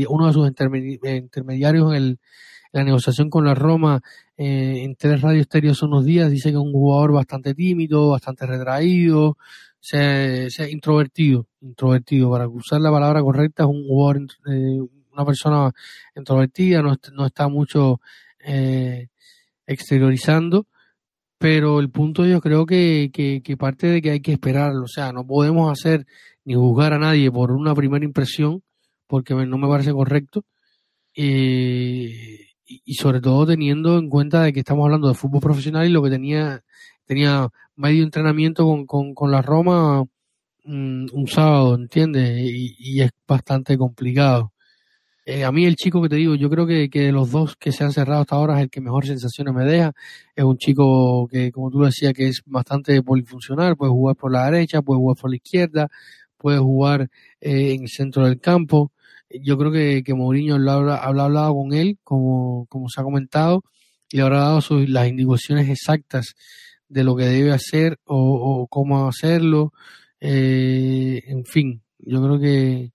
[0.09, 2.19] uno de sus intermediarios en,
[2.73, 4.01] la negociación con la Roma
[4.37, 8.11] eh, en tres radios estéreo hace unos días, dice que es un jugador bastante tímido,
[8.11, 9.37] bastante retraído,
[9.81, 14.79] se introvertido, introvertido, para usar la palabra correcta, es un jugador, eh,
[15.13, 15.73] una persona
[16.15, 18.01] introvertida, no, no está mucho
[18.39, 19.09] eh,
[19.66, 20.66] exteriorizando
[21.41, 25.11] pero el punto yo creo que, que, parte de que hay que esperarlo, o sea,
[25.11, 26.07] no podemos hacer
[26.45, 28.62] ni juzgar a nadie por una primera impresión,
[29.07, 30.45] porque no me parece correcto,
[31.16, 35.93] eh, y, sobre todo teniendo en cuenta de que estamos hablando de fútbol profesional y
[35.93, 36.62] lo que tenía,
[37.07, 40.05] tenía medio entrenamiento con, con, la Roma
[40.64, 42.38] mm, un sábado, ¿entiendes?
[42.43, 44.53] y es bastante complicado.
[45.27, 47.73] Eh, a mí el chico que te digo, yo creo que, que los dos que
[47.73, 49.93] se han cerrado hasta ahora es el que mejor sensaciones me deja.
[50.35, 54.47] Es un chico que, como tú decías, que es bastante polifuncional, puede jugar por la
[54.51, 55.89] derecha, puede jugar por la izquierda,
[56.37, 57.11] puede jugar
[57.41, 58.93] eh, en el centro del campo.
[59.31, 63.62] Yo creo que, que Mourinho habla, habla hablado con él, como, como se ha comentado,
[64.11, 66.35] y le habrá dado las indicaciones exactas
[66.89, 69.73] de lo que debe hacer o, cómo hacerlo.
[70.21, 72.91] Eh, en fin, yo creo que,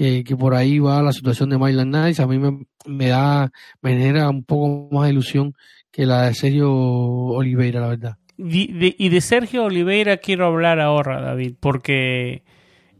[0.00, 2.22] que, que, por ahí va la situación de Myland Nice.
[2.22, 5.54] A mí me, me da, me genera un poco más de ilusión
[5.90, 8.16] que la de Sergio Oliveira, la verdad.
[8.38, 12.44] Y de, Sergio Oliveira quiero hablar ahora, David, porque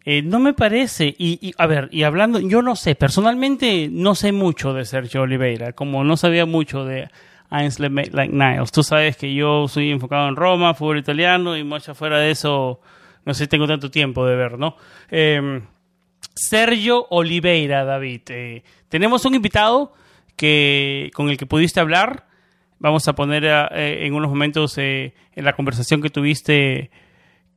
[0.04, 4.32] eh, no me parece, y, a ver, y hablando, yo no sé, personalmente no sé
[4.32, 7.08] mucho de Sergio Oliveira, como no sabía mucho de
[7.48, 8.72] Ainsley Like Niles.
[8.72, 12.82] Tú sabes que yo soy enfocado en Roma, fútbol italiano, y mucho fuera de eso,
[13.24, 14.76] no sé tengo tanto tiempo de ver, ¿no?
[15.10, 15.62] Em,
[16.34, 18.22] Sergio Oliveira, David.
[18.28, 19.92] Eh, tenemos un invitado
[20.36, 22.30] que, con el que pudiste hablar
[22.80, 26.90] vamos a poner eh, en unos momentos eh, en la conversación que tuviste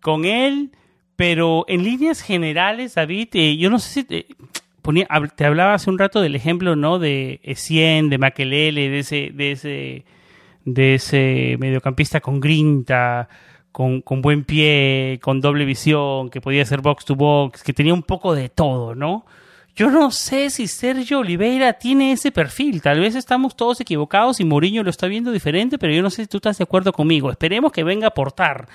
[0.01, 0.71] con él,
[1.15, 4.27] pero en líneas generales, David, eh, yo no sé si te,
[5.35, 6.99] te hablaba hace un rato del ejemplo, ¿no?
[6.99, 10.05] De Essien, de Makelele, de ese, de ese,
[10.65, 13.29] de ese mediocampista con grinta,
[13.73, 17.93] con, con buen pie, con doble visión, que podía ser box to box, que tenía
[17.93, 19.25] un poco de todo, ¿no?
[19.75, 22.83] Yo no sé si Sergio Oliveira tiene ese perfil.
[22.83, 26.21] Tal vez estamos todos equivocados y Mourinho lo está viendo diferente, pero yo no sé
[26.21, 27.31] si tú estás de acuerdo conmigo.
[27.31, 28.67] Esperemos que venga a aportar.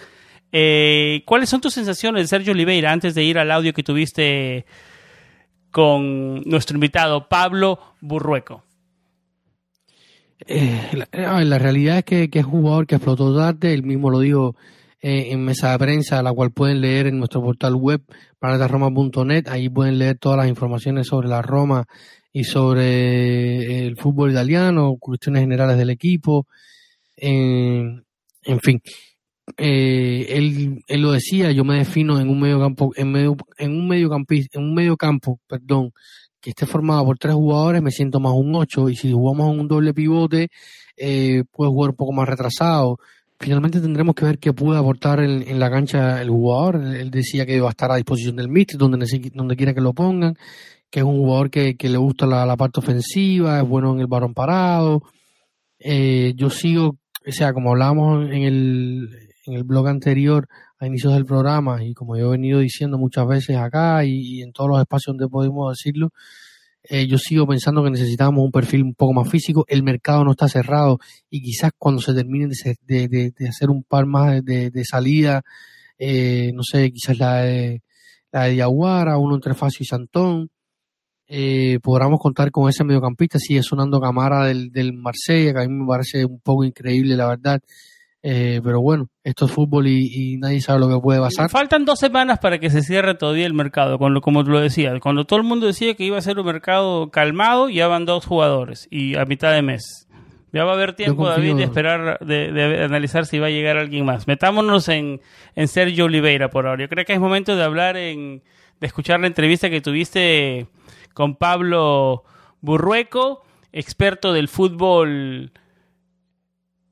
[0.50, 4.66] Eh, ¿Cuáles son tus sensaciones de Sergio Oliveira antes de ir al audio que tuviste
[5.70, 8.64] con nuestro invitado Pablo Burrueco?
[10.48, 14.56] Eh, la, realidad es que, es un jugador que explotó tarde, él mismo lo dijo
[15.00, 18.02] eh, en mesa de prensa, la cual pueden leer en nuestro portal web
[18.38, 19.48] planetaroma.net.
[19.48, 21.86] Ahí pueden leer todas las informaciones sobre la Roma
[22.32, 26.46] y sobre el fútbol italiano, cuestiones generales del equipo.
[27.16, 28.04] en
[28.62, 28.80] fin,
[29.56, 33.72] eh, él, él lo decía, yo me defino en un medio campo, en medio, en
[33.72, 35.92] un medio en un medio campo, perdón,
[36.40, 39.60] que esté formado por tres jugadores, me siento más un ocho, y si jugamos en
[39.60, 40.48] un doble pivote,
[40.96, 42.98] eh, puedo jugar un poco más retrasado
[43.38, 46.76] finalmente tendremos que ver qué puede aportar en, la cancha el jugador.
[46.76, 49.92] Él decía que iba a estar a disposición del míster, donde, donde quiera que lo
[49.92, 50.36] pongan,
[50.90, 54.34] que es un jugador que, le gusta la, parte ofensiva, es bueno en el balón
[54.34, 55.02] parado.
[55.78, 59.08] Eh, yo sigo, o sea, como hablábamos en el,
[59.46, 60.48] en el blog anterior,
[60.80, 64.52] a inicios del programa, y como yo he venido diciendo muchas veces acá y en
[64.52, 66.12] todos los espacios donde podemos decirlo,
[66.90, 69.64] eh, yo sigo pensando que necesitamos un perfil un poco más físico.
[69.68, 72.48] El mercado no está cerrado y quizás cuando se termine
[72.86, 75.42] de, de, hacer un par más de, salida,
[75.98, 77.82] eh, no sé, quizás la de,
[78.32, 80.50] la de Diaguara, uno entre Facio y Santón,
[81.26, 83.38] eh, podamos contar con ese mediocampista.
[83.38, 87.28] Sigue sonando Camara del, del Marsella, que a mí me parece un poco increíble, la
[87.28, 87.60] verdad.
[88.22, 91.48] Eh, pero bueno, esto es fútbol y, nadie sabe lo que puede pasar.
[91.50, 94.98] Faltan dos semanas para que se cierre todavía el mercado, con lo, como lo decía.
[95.00, 98.26] Cuando todo el mundo decía que iba a ser un mercado calmado, ya van dos
[98.26, 100.08] jugadores y a mitad de mes.
[100.52, 104.06] Ya va a haber tiempo, David, de esperar, de, analizar si va a llegar alguien
[104.06, 104.26] más.
[104.26, 105.20] Metámonos en,
[105.54, 106.82] en Sergio Oliveira por ahora.
[106.84, 108.42] Yo creo que es momento de hablar, en,
[108.80, 110.66] de escuchar la entrevista que tuviste
[111.12, 112.24] con Pablo
[112.62, 113.42] Burrueco,
[113.72, 115.52] experto del fútbol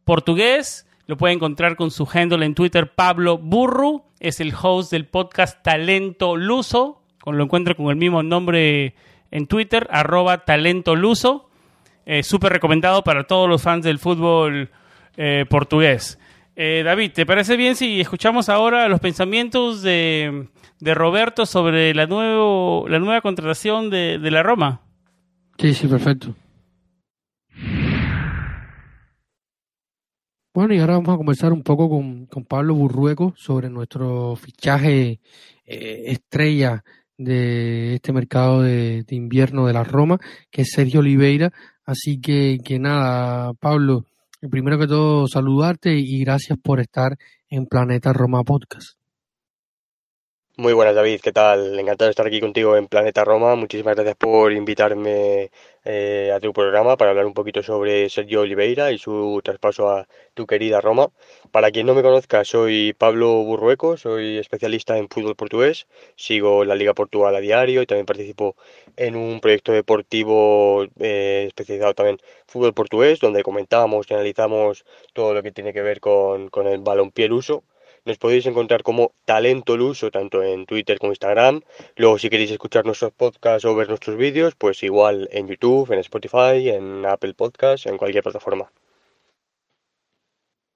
[0.05, 4.05] portugués lo puede encontrar con su handle en Twitter, Pablo Burru.
[4.19, 7.03] Es el host del podcast Talento Luso.
[7.25, 8.95] Lo encuentro con el mismo nombre
[9.31, 11.49] en Twitter, arroba Talento Luso.
[12.07, 14.71] Eh, Súper recomendado para todos los fans del fútbol
[15.17, 16.19] eh, portugués.
[16.57, 20.49] Eh, David, ¿te parece bien si escuchamos ahora los pensamientos de,
[20.81, 24.81] Roberto sobre la, nuevo, la nueva contratación de, de la Roma?
[25.59, 26.35] Sí, sí, perfecto.
[30.57, 35.21] Bueno, y ahora vamos a conversar un poco con, Pablo Burrueco sobre nuestro fichaje
[35.67, 36.83] eh, estrella
[37.19, 40.19] de este mercado de, invierno de la Roma,
[40.51, 41.53] que es Sergio Oliveira.
[41.85, 44.07] Así que, que nada, Pablo,
[44.51, 47.19] primero que todo saludarte y gracias por estar
[47.51, 48.96] en Planeta Roma Podcast.
[50.59, 51.21] Muy buenas, David.
[51.21, 51.79] ¿Qué tal?
[51.79, 53.55] Encantado de estar aquí contigo en Planeta Roma.
[53.57, 55.51] Muchísimas gracias por invitarme
[55.85, 60.09] eh, a tu programa para hablar un poquito sobre Sergio Oliveira y su traspaso a
[60.33, 61.11] tu querida Roma.
[61.51, 65.87] Para quien no me conozca, soy Pablo Burrueco, soy especialista en fútbol portugués.
[66.17, 68.57] Sigo la Liga Portugal a diario y también participo
[68.97, 75.35] en un proyecto deportivo eh, especializado también en fútbol portugués, donde comentamos y analizamos todo
[75.35, 77.63] lo que tiene que ver con, con el balompié uso
[78.07, 81.61] nos podéis encontrar como Talento Luso, tanto en Twitter como Instagram.
[81.97, 85.99] Luego, si queréis escuchar nuestros podcasts o ver nuestros vídeos, pues igual en YouTube, en
[85.99, 88.71] Spotify, en Apple Podcasts, en cualquier plataforma.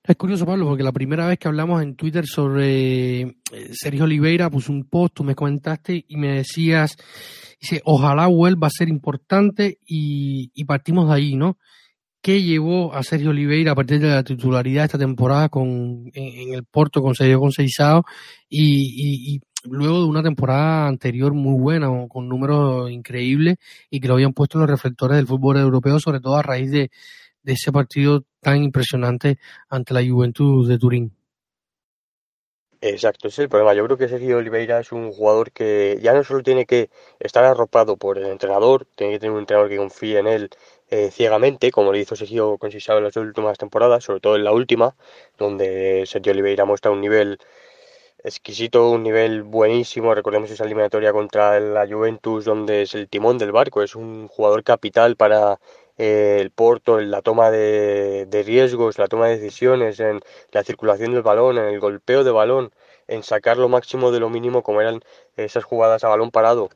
[0.03, 3.35] Es curioso, Pablo, porque la primera vez que hablamos en Twitter sobre eh,
[3.71, 6.97] Sergio Oliveira, puse un post, tú me comentaste y me decías,
[7.61, 11.59] dice, ojalá vuelva a ser importante y, partimos de ahí, ¿no?
[12.23, 16.65] ¿Qué llevó a Sergio Oliveira a partir de la titularidad esta temporada con, en, el
[16.65, 18.05] Porto con Sergio Conceizado
[18.47, 23.57] y, y, luego de una temporada anterior muy buena, con números increíbles
[23.89, 26.71] y que lo habían puesto en los reflectores del fútbol europeo, sobre todo a raíz
[26.71, 26.91] de,
[27.43, 29.39] de ese partido tan impresionante
[29.71, 31.17] ante la Juventud de Turín.
[32.83, 33.75] Exacto, es el problema.
[33.75, 37.45] Yo creo que Sergio Oliveira es un jugador que ya no solo tiene que estar
[37.45, 40.51] arropado por el entrenador, tiene que tener un entrenador que confíe en él
[40.91, 44.53] eh, ciegamente, como le hizo Sergio Conceição en las últimas temporadas, sobre todo en la
[44.53, 44.97] última,
[45.39, 47.39] donde Sergio Oliveira muestra un nivel
[48.25, 50.15] exquisito, un nivel buenísimo.
[50.15, 54.63] Recordemos esa eliminatoria contra la Juventus, donde es el timón del barco, es un jugador
[54.65, 55.59] capital para
[56.01, 60.21] el Porto en la toma de, riesgos, la toma de decisiones, en
[60.53, 62.73] la circulación del balón, en el golpeo de balón,
[63.07, 65.01] en sacar lo máximo de lo mínimo como eran
[65.37, 66.71] esas jugadas a balón parado.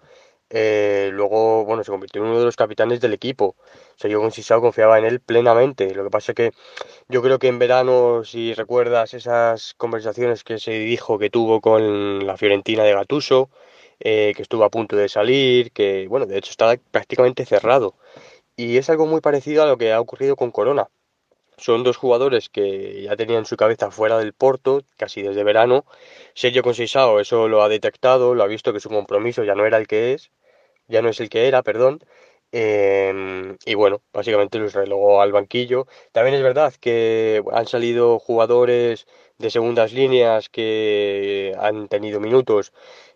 [0.51, 3.57] Eh, luego, bueno, se convirtió en uno de los capitanes del equipo.
[3.97, 5.95] Sergio Conceição confiaba en él plenamente.
[5.95, 6.51] Lo que pasa es que
[7.09, 12.27] yo creo que en verano, si recuerdas esas conversaciones que se dijo que tuvo con
[12.27, 13.51] la Fiorentina de Gatuso,
[14.01, 17.95] eh, que estuvo a punto de salir, que, bueno, de hecho estaba prácticamente cerrado
[18.57, 20.89] y es algo muy parecido a lo que ha ocurrido con Corona.
[21.57, 25.85] Son dos jugadores que ya tenían su cabeza fuera del Porto, casi desde verano.
[26.35, 29.79] Sergio Conceição eso lo ha detectado, lo ha visto que su compromiso ya no era
[29.79, 30.31] el que es,
[30.89, 32.01] ya no es el que era, perdón.
[32.53, 35.87] Em, y bueno, básicamente los relogó al banquillo.
[36.13, 39.07] También es verdad que han salido jugadores
[39.39, 42.73] de segundas líneas que han tenido minutos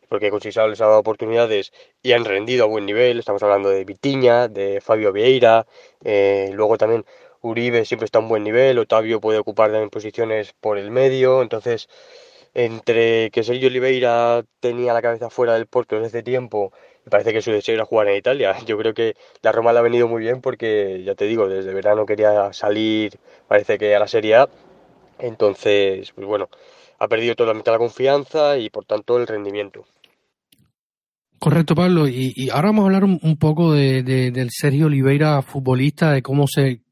[0.09, 1.72] porque Conceição les ha dado oportunidades
[2.03, 3.18] y han rendido a buen nivel.
[3.18, 5.66] Estamos hablando de Vitiña, de Fabio Vieira,
[6.03, 7.05] eh, luego también
[7.43, 11.43] Uribe siempre está a un buen nivel, Otavio puede ocupar también posiciones por el medio,
[11.43, 11.89] entonces
[12.55, 16.72] entre que Sergio Oliveira tenía la cabeza fuera del Porto desde hace tiempo
[17.07, 18.57] y parece que su deseo era jugar en Italia.
[18.66, 21.72] Yo creo que la Roma le ha venido muy bien porque, ya te digo, desde
[21.74, 24.49] verano quería salir, parece que a la Serie A.
[25.18, 26.49] Entonces, pues bueno,
[26.99, 29.84] ha perdido totalmente la confianza y por tanto el rendimiento.
[31.39, 32.09] Correcto, Pablo.
[32.09, 36.82] Y, ahora vamos a hablar un, poco de, del Sergio Oliveira, futbolista, de cómo se,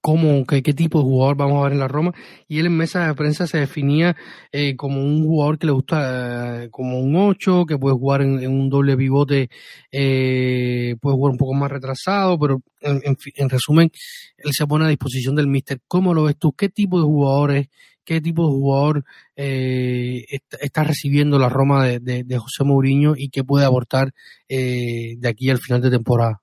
[0.00, 2.12] cómo, qué, qué, tipo de jugador vamos a ver en la Roma.
[2.48, 4.16] Y él en mesa de prensa se definía
[4.52, 8.46] eh, como un jugador que le gusta eh, como un 8, que puede jugar en,
[8.48, 9.50] un doble pivote,
[9.92, 13.90] eh, puede jugar un poco más retrasado, pero en, en, resumen,
[14.38, 15.80] él se pone a disposición del míster.
[15.86, 16.52] ¿Cómo lo ves tú?
[16.52, 17.68] ¿Qué tipo de jugadores
[18.10, 19.04] qué tipo de jugador
[19.36, 20.24] eh,
[20.60, 24.12] está, recibiendo la Roma de, José Mourinho y qué puede aportar
[24.48, 26.42] eh, de aquí al final de temporada.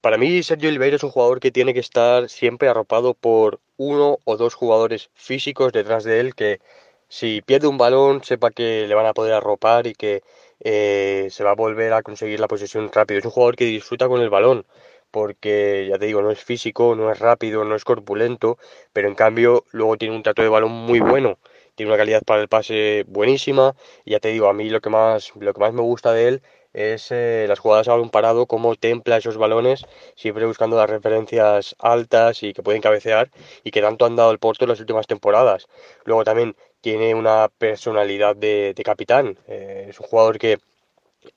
[0.00, 4.18] Para mí, Sergio Oliveira es un jugador que tiene que estar siempre arropado por uno
[4.24, 6.60] o dos jugadores físicos detrás de él que
[7.08, 10.22] si pierde un balón sepa que le van a poder arropar y que
[10.60, 13.18] eh, se va a volver a conseguir la posesión rápido.
[13.18, 14.66] Es un jugador que disfruta con el balón
[15.10, 18.58] porque ya te digo, no es físico, no es rápido, no es corpulento,
[18.92, 21.38] pero en cambio luego tiene un trato de balón muy bueno,
[21.74, 23.74] tiene una calidad para el pase buenísima,
[24.04, 26.28] y ya te digo, a mí lo que más, lo que más me gusta de
[26.28, 26.42] él
[26.72, 29.84] es eh, las jugadas a balón parado, cómo templa esos balones,
[30.16, 33.30] siempre buscando las referencias altas y que pueden cabecear,
[33.64, 35.66] y que tanto han dado el Porto en las últimas temporadas.
[36.04, 40.58] Luego también tiene una personalidad de, capitán, eh, es un jugador que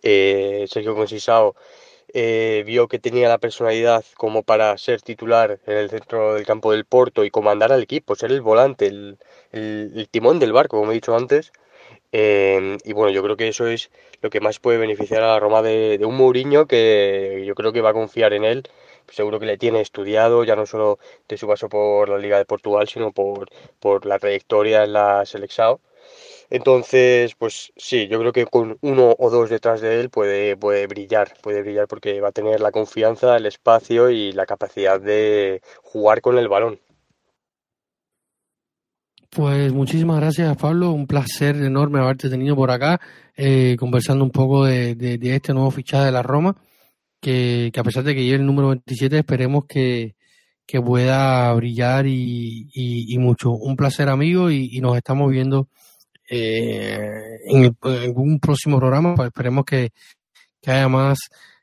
[0.03, 1.55] eh, Sergio Consisao
[2.13, 6.71] eh, vio que tenía la personalidad como para ser titular en el centro del campo
[6.71, 10.95] del Porto y comandar al equipo, ser el volante, el, timón del barco, como he
[10.95, 11.53] dicho antes.
[12.11, 13.91] Eh, y bueno, yo creo que eso es
[14.21, 17.81] lo que más puede beneficiar a la Roma de, un Mourinho que yo creo que
[17.81, 18.63] va a confiar en él.
[19.09, 22.45] Seguro que le tiene estudiado, ya no solo de su paso por la Liga de
[22.45, 23.49] Portugal, sino por,
[23.79, 25.79] por la trayectoria en la Selección
[26.49, 30.85] entonces, pues sí, yo creo que con uno o dos detrás de él puede, puede
[30.87, 35.61] brillar, puede brillar porque va a tener la confianza, el espacio y la capacidad de
[35.81, 36.79] jugar con el balón.
[39.31, 40.91] Pues muchísimas gracias, Pablo.
[40.91, 42.99] Un placer enorme haberte tenido por acá,
[43.37, 46.57] eh, conversando un poco de, este nuevo fichaje de la Roma,
[47.21, 50.15] que, que, a pesar de que lleve el número 27, esperemos que,
[50.65, 53.51] que pueda brillar y, mucho.
[53.51, 55.69] Un placer, amigo, y, nos estamos viendo
[56.29, 57.75] eh, en,
[58.15, 59.15] un próximo programa.
[59.15, 59.91] Pues esperemos que,
[60.65, 61.19] haya más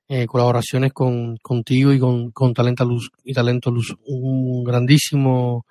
[0.09, 3.95] eh, colaboraciones con, contigo y con, con Talento Luz y Talento Luz.
[4.07, 5.67] Un grandísimo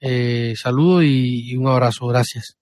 [0.00, 2.06] eh, saludo y, un abrazo.
[2.06, 2.58] Gracias.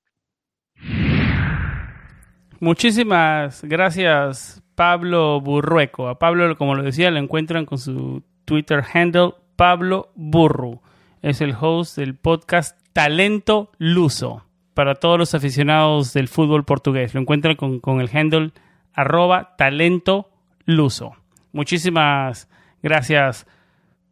[2.61, 6.09] Muchísimas gracias, Pablo Burrueco.
[6.09, 10.80] A Pablo, como lo decía, lo encuentran con su Twitter handle Pablo Burru.
[11.22, 17.14] es el host del podcast Talento Luso para todos los aficionados del fútbol portugués.
[17.14, 18.53] Lo encuentran con, el handle
[18.93, 20.30] arroba talento
[20.66, 21.16] luso.
[21.53, 22.49] Muchísimas
[22.82, 23.47] gracias,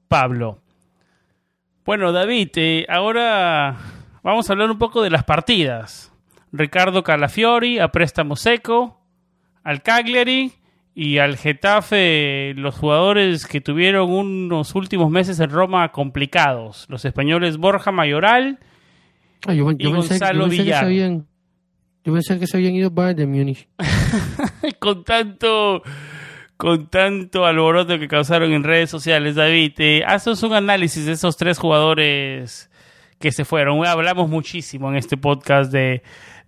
[0.08, 0.63] Pablo.
[1.84, 3.76] Bueno, David, eh, ahora
[4.22, 6.12] vamos a hablar un poco de las partidas.
[6.52, 9.00] Ricardo Calafiori a préstamo seco,
[9.62, 10.52] al Cagliari
[10.94, 16.86] y al Getafe, los jugadores que tuvieron unos últimos meses en Roma complicados.
[16.88, 18.58] Los españoles Borja Mayoral
[19.46, 20.88] Ah, yo, y Gonzalo Villar.
[20.90, 23.68] yo pensé que se habían ido para de Múnich.
[24.78, 25.82] con tanto
[26.64, 31.36] con tanto alboroto que causaron en redes sociales, David, eh, haces un análisis de esos
[31.36, 32.70] tres jugadores
[33.18, 33.84] que se fueron.
[33.84, 36.02] Hablamos muchísimo en este podcast de,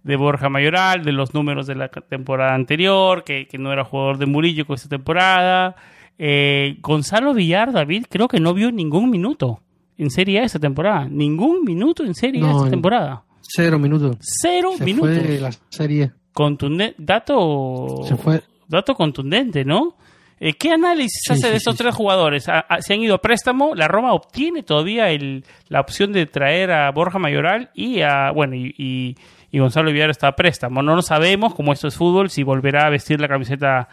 [0.04, 4.16] de Borja Mayoral, de los números de la temporada anterior, que, que no era jugador
[4.16, 5.76] de Murillo con esta temporada.
[6.16, 9.60] Eh, Gonzalo Villar, David, creo que no vio ningún minuto
[9.98, 11.06] en Serie A esta temporada.
[11.10, 13.22] Ningún minuto en Serie A esta temporada.
[13.42, 14.16] Cero minutos.
[14.20, 15.18] Cero se minutos.
[15.18, 16.12] Fue la serie.
[16.32, 16.94] Contundente.
[16.96, 18.00] Dato.
[18.08, 18.40] Se fue.
[18.68, 19.96] Dato contundente, ¿no?
[20.38, 22.44] Eh, ¿Qué análisis hace de estos tres jugadores?
[22.80, 23.74] se han ido a préstamo.
[23.74, 28.30] La Roma obtiene todavía el, la opción de traer a Borja Mayoral y a.
[28.32, 30.82] Bueno, y, y, Gonzalo Villar está a préstamo.
[30.82, 33.88] No lo sabemos, como esto es fútbol, si volverá a vestir la camiseta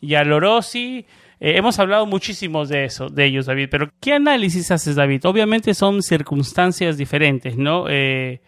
[0.00, 1.04] Yalorossi.
[1.40, 5.26] Eh, hemos hablado muchísimo de eso, de ellos, David, pero ¿qué análisis haces, David?
[5.26, 7.86] Obviamente son circunstancias diferentes, ¿no?
[7.90, 8.40] Eh,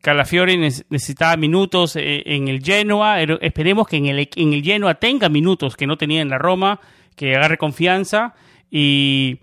[0.00, 5.28] Calafiori necesitaba minutos eh, en el Genoa, esperemos que en el, en el Genoa tenga
[5.28, 6.80] minutos que no tenía en la Roma,
[7.16, 8.34] que agarre confianza
[8.70, 9.38] y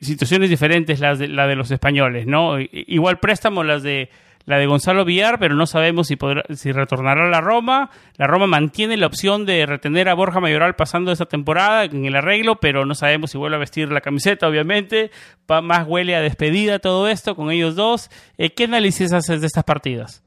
[0.00, 2.58] situaciones diferentes las de, la de los españoles, ¿no?
[2.58, 4.10] Igual préstamo las de
[4.48, 7.90] la de Gonzalo Villar, pero no sabemos si, podrá, si retornará a la Roma.
[8.16, 12.16] La Roma mantiene la opción de retener a Borja Mayoral pasando esa temporada en el
[12.16, 15.10] arreglo, pero no sabemos si vuelve a vestir la camiseta, obviamente.
[15.46, 18.08] más huele a despedida todo esto con ellos dos.
[18.38, 20.24] Eh, ¿Qué análisis haces de estas partidas?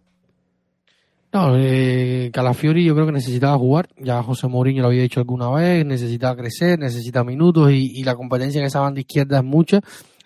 [1.33, 5.49] No, eh, Calafiori yo creo que necesitaba jugar, ya José Mourinho lo había dicho alguna
[5.49, 9.79] vez, necesitaba crecer, necesita minutos y, y la competencia en esa banda izquierda es mucha.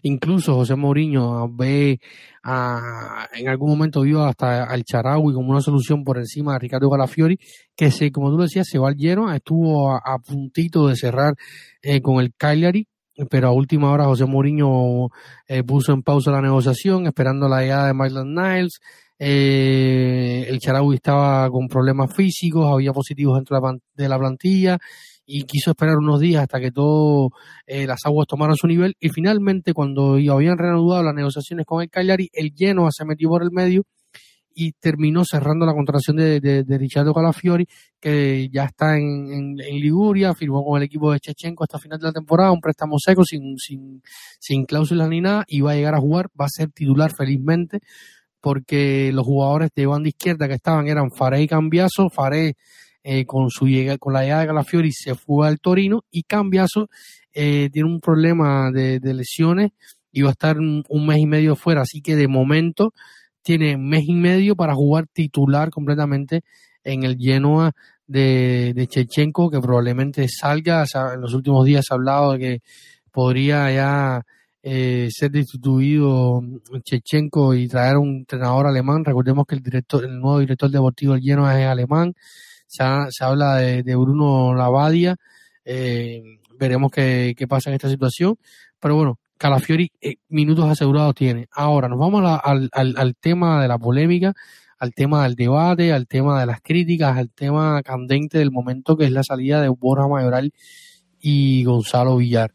[0.08, 2.00] Incluso José Mourinho ve
[2.44, 6.92] a, en algún momento vio hasta al Charaui como una solución por encima de Ricardo
[6.92, 7.40] Galafiori,
[7.76, 11.34] que se, como tú decías, se va al lleno, estuvo a, puntito de cerrar
[11.82, 12.88] eh, con el Cagliari,
[13.32, 15.10] pero a última hora José Mourinho
[15.48, 18.80] eh, puso en pausa la negociación, esperando la llegada de Michael Niles.
[19.18, 23.60] Eh, el Charaui estaba con problemas físicos, había positivos dentro
[23.96, 24.78] de la plantilla
[25.26, 27.32] y quiso esperar unos días hasta que todas
[27.66, 31.90] eh, las aguas tomaran su nivel y finalmente cuando habían reanudado las negociaciones con el
[31.90, 33.84] Cagliari, el Genoa se metió por el medio
[34.58, 37.68] y terminó cerrando la contratación de, de, de Ricciardo Calafiori,
[38.00, 42.06] que ya está en, en, Liguria, firmó con el equipo de Chechenko hasta final de
[42.06, 44.02] la temporada, un préstamo seco, sin, sin,
[44.40, 47.80] sin cláusulas ni nada, y va a llegar a jugar, va a ser titular felizmente,
[48.40, 52.56] porque los jugadores de banda izquierda que estaban eran Faré y Cambiaso, Faré
[53.08, 56.90] eh, con su llegada, con la llegada de Calafiori se fue al Torino y Cambiaso
[57.32, 59.74] eh, tiene un problema de, lesiones
[60.12, 62.96] y va a estar un, mes y medio fuera, así que de momento
[63.44, 66.42] tiene mes y medio para jugar titular completamente
[66.84, 67.74] en el Genoa
[68.08, 70.84] de, de Chechenko, que probablemente salga.
[71.14, 72.62] en los últimos días se ha hablado de que
[73.12, 74.26] podría ya
[74.64, 76.42] eh, ser destituido
[76.84, 79.06] Chechenko y traer un entrenador alemán.
[79.06, 82.16] Recordemos que el director, el nuevo director deportivo del Genoa es alemán
[82.76, 85.16] se, habla de, Bruno Lavadia,
[85.64, 86.22] eh,
[86.58, 88.38] veremos qué, pasa en esta situación,
[88.80, 91.48] pero bueno, Calafiori eh, minutos asegurados tiene.
[91.52, 94.34] Ahora, nos vamos al, al, tema de la polémica,
[94.78, 99.06] al tema del debate, al tema de las críticas, al tema candente del momento que
[99.06, 100.54] es la salida de Borja Mayoral
[101.20, 102.52] y Gonzalo Villar.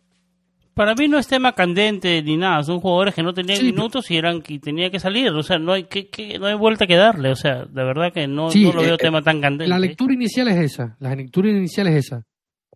[0.80, 4.16] Para mí no es tema candente ni nada, son jugadores que no tenían minutos y
[4.16, 7.30] eran que tenía que salir, o sea, no hay que, no hay vuelta que darle,
[7.30, 9.68] o sea, de verdad que no, lo veo eh, tema tan candente.
[9.68, 12.24] La lectura inicial es esa, la lectura inicial es esa.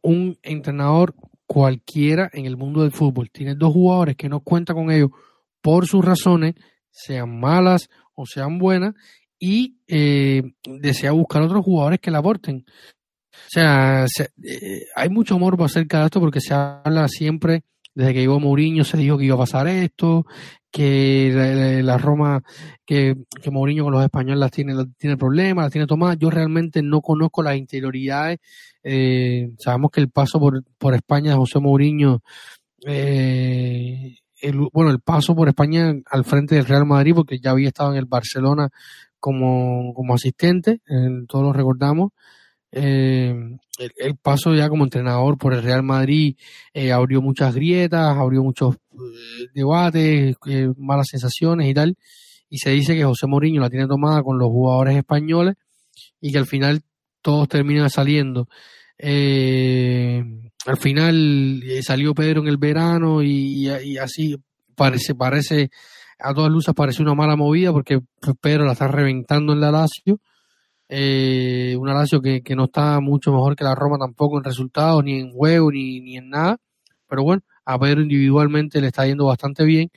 [0.02, 1.14] Un entrenador
[1.46, 5.08] cualquiera en el mundo del fútbol tiene dos jugadores que no cuenta con ellos
[5.62, 6.56] por sus razones,
[6.90, 8.92] sean malas o sean buenas,
[9.38, 12.66] y eh, desea buscar otros jugadores que la aporten.
[12.66, 17.64] O sea, eh, hay mucho amor acerca de esto porque se habla siempre
[17.94, 20.26] desde que llegó Mourinho se dijo que iba a pasar esto,
[20.70, 22.42] que la, Roma,
[22.84, 26.18] que, que, Mourinho con los españoles las tiene, tiene problemas, las tiene tomadas.
[26.18, 28.40] Yo realmente no conozco las interioridades.
[28.82, 32.22] Eh, sabemos que el paso por, por España de José Mourinho,
[32.84, 37.68] eh, el, bueno, el paso por España al frente del Real Madrid, porque ya había
[37.68, 38.70] estado en el Barcelona
[39.20, 40.80] como, como asistente,
[41.28, 42.10] todos lo recordamos.
[42.76, 43.32] Eh,
[43.78, 46.36] el, paso ya como entrenador por el Real Madrid
[46.72, 50.36] eh, abrió muchas grietas, abrió muchos eh, debates,
[50.76, 51.96] malas sensaciones y tal.
[52.50, 55.54] Y se dice que José Mourinho la tiene tomada con los jugadores españoles
[56.20, 56.82] y que al final
[57.22, 58.48] todos terminan saliendo.
[58.98, 64.36] al final salió Pedro en el verano y, y así
[64.74, 65.70] parece, parece
[66.18, 68.00] a todas luces parece una mala movida porque
[68.40, 70.20] Pedro la está reventando en la Lazio.
[70.88, 75.02] Eh, una Lazio que, que, no está mucho mejor que la Roma tampoco en resultados,
[75.02, 76.58] ni en juego, ni, ni en nada.
[77.08, 79.90] Pero bueno, a Pedro individualmente le está yendo bastante bien.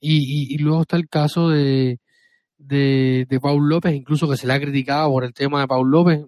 [0.00, 2.00] Y, y, luego está el caso de,
[2.58, 5.90] de, de, Paul López, incluso que se le ha criticado por el tema de Paul
[5.90, 6.20] López.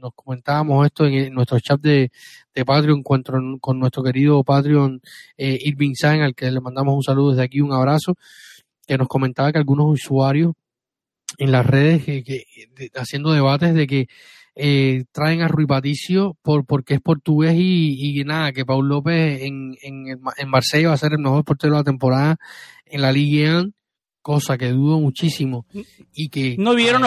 [0.00, 2.10] Nos comentábamos esto en, nuestro chat de,
[2.54, 3.22] de Patreon con,
[3.60, 5.00] con nuestro querido Patreon
[5.36, 8.16] eh, Irving Sain, al que le mandamos un saludo desde aquí, un abrazo
[8.86, 10.54] que nos comentaba que algunos usuarios
[11.38, 12.44] en las redes que,
[12.94, 14.06] haciendo debates de que
[14.56, 19.76] eh, traen a Rui Patricio por, porque es portugués y, nada, que Paul López en,
[19.82, 22.36] en, en, Marsella va a ser el mejor portero de la temporada
[22.84, 23.64] en la Liga
[24.22, 25.66] cosa que dudo muchísimo.
[26.12, 27.02] Y que no vieron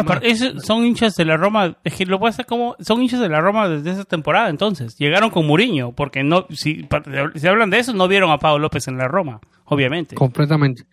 [0.63, 3.39] son hinchas de la Roma es que lo puede hacer como son hinchas de la
[3.39, 6.87] Roma desde esa temporada entonces llegaron con Muriño porque no si,
[7.35, 10.15] si hablan de eso no vieron a Pablo López en la Roma obviamente.
[10.15, 10.85] Completamente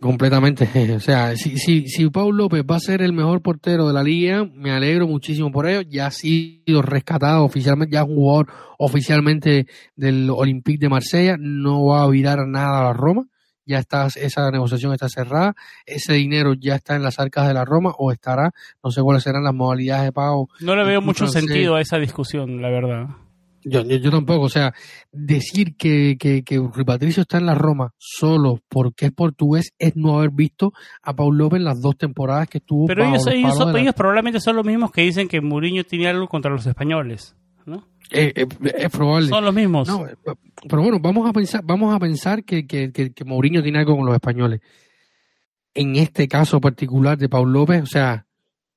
[0.00, 0.68] Completamente.
[0.96, 4.02] O sea, si, si, si Paul López va a ser el mejor portero de la
[4.02, 5.82] liga, me alegro muchísimo por ello.
[5.82, 8.48] Ya ha sido rescatado oficialmente, ya es un jugador
[8.78, 11.36] oficialmente del Olympique de Marsella.
[11.38, 13.26] No va a virar nada a la Roma.
[13.66, 15.54] Ya está, esa negociación está cerrada.
[15.86, 18.50] Ese dinero ya está en las arcas de la Roma o estará.
[18.82, 20.48] No sé cuáles serán las modalidades de pago.
[20.60, 23.06] No le veo mucho sentido a esa discusión, la verdad.
[23.62, 24.72] Yo, yo, tampoco, o sea,
[25.12, 30.18] decir que, que, que Patricio está en la Roma solo porque es portugués es no
[30.18, 32.86] haber visto a Paul López en las dos temporadas que estuvo.
[32.86, 36.66] Pero ellos, ellos, probablemente son los mismos que dicen que Mourinho tiene algo contra los
[36.66, 37.36] españoles,
[37.66, 37.86] ¿no?
[38.10, 38.46] Eh, eh,
[38.78, 39.28] es probable.
[39.28, 39.88] Son los mismos.
[39.88, 40.16] Eh,
[40.68, 43.96] pero bueno, vamos a pensar, vamos a pensar que, que, que, que Mourinho tiene algo
[43.96, 44.60] con los españoles.
[45.74, 48.26] En este caso particular de Paul López, o sea,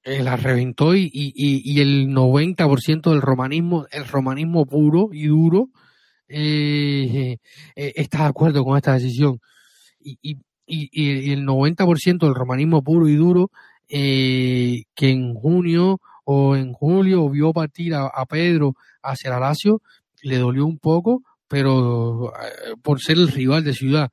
[0.05, 5.69] eh, la reventó y, y, y el 90% del romanismo, el romanismo puro y duro,
[6.27, 7.37] eh,
[7.75, 9.39] eh, está de acuerdo con esta decisión.
[10.01, 13.49] Y, y, y el 90% del romanismo puro y duro,
[13.87, 19.81] que en junio o en julio vio partir a, Pedro hacia la Lazio,
[20.21, 22.33] le dolió un poco, pero
[22.81, 24.09] por ser el rival de ciudad.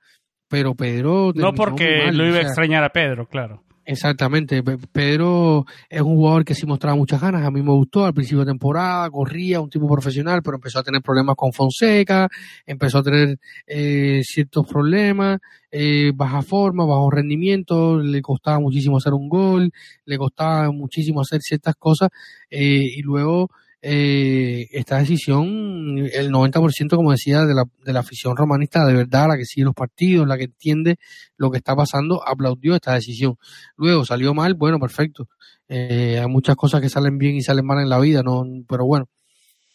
[0.48, 1.32] Pero Pedro...
[1.34, 3.64] No porque lo iba a extrañar a Pedro, claro.
[3.90, 4.62] Exactamente,
[4.92, 8.44] Pedro es un jugador que sí mostraba muchas ganas, a mí me gustó al principio
[8.44, 12.28] de temporada, corría, un tipo profesional, pero empezó a tener problemas con Fonseca,
[12.64, 15.40] empezó a tener eh, ciertos problemas,
[15.72, 19.72] eh, baja forma, bajo rendimiento, le costaba muchísimo hacer un gol,
[20.04, 22.10] le costaba muchísimo hacer ciertas cosas
[22.48, 23.50] eh, y luego
[23.82, 29.28] eh, esta decisión, el 90%, como decía, de la, de la afición romanista, de verdad,
[29.28, 30.96] la que sigue los partidos, la que entiende
[31.36, 33.36] lo que está pasando, aplaudió esta decisión.
[33.76, 35.28] Luego salió mal, bueno, perfecto.
[35.66, 38.84] Eh, hay muchas cosas que salen bien y salen mal en la vida, no, pero
[38.84, 39.08] bueno.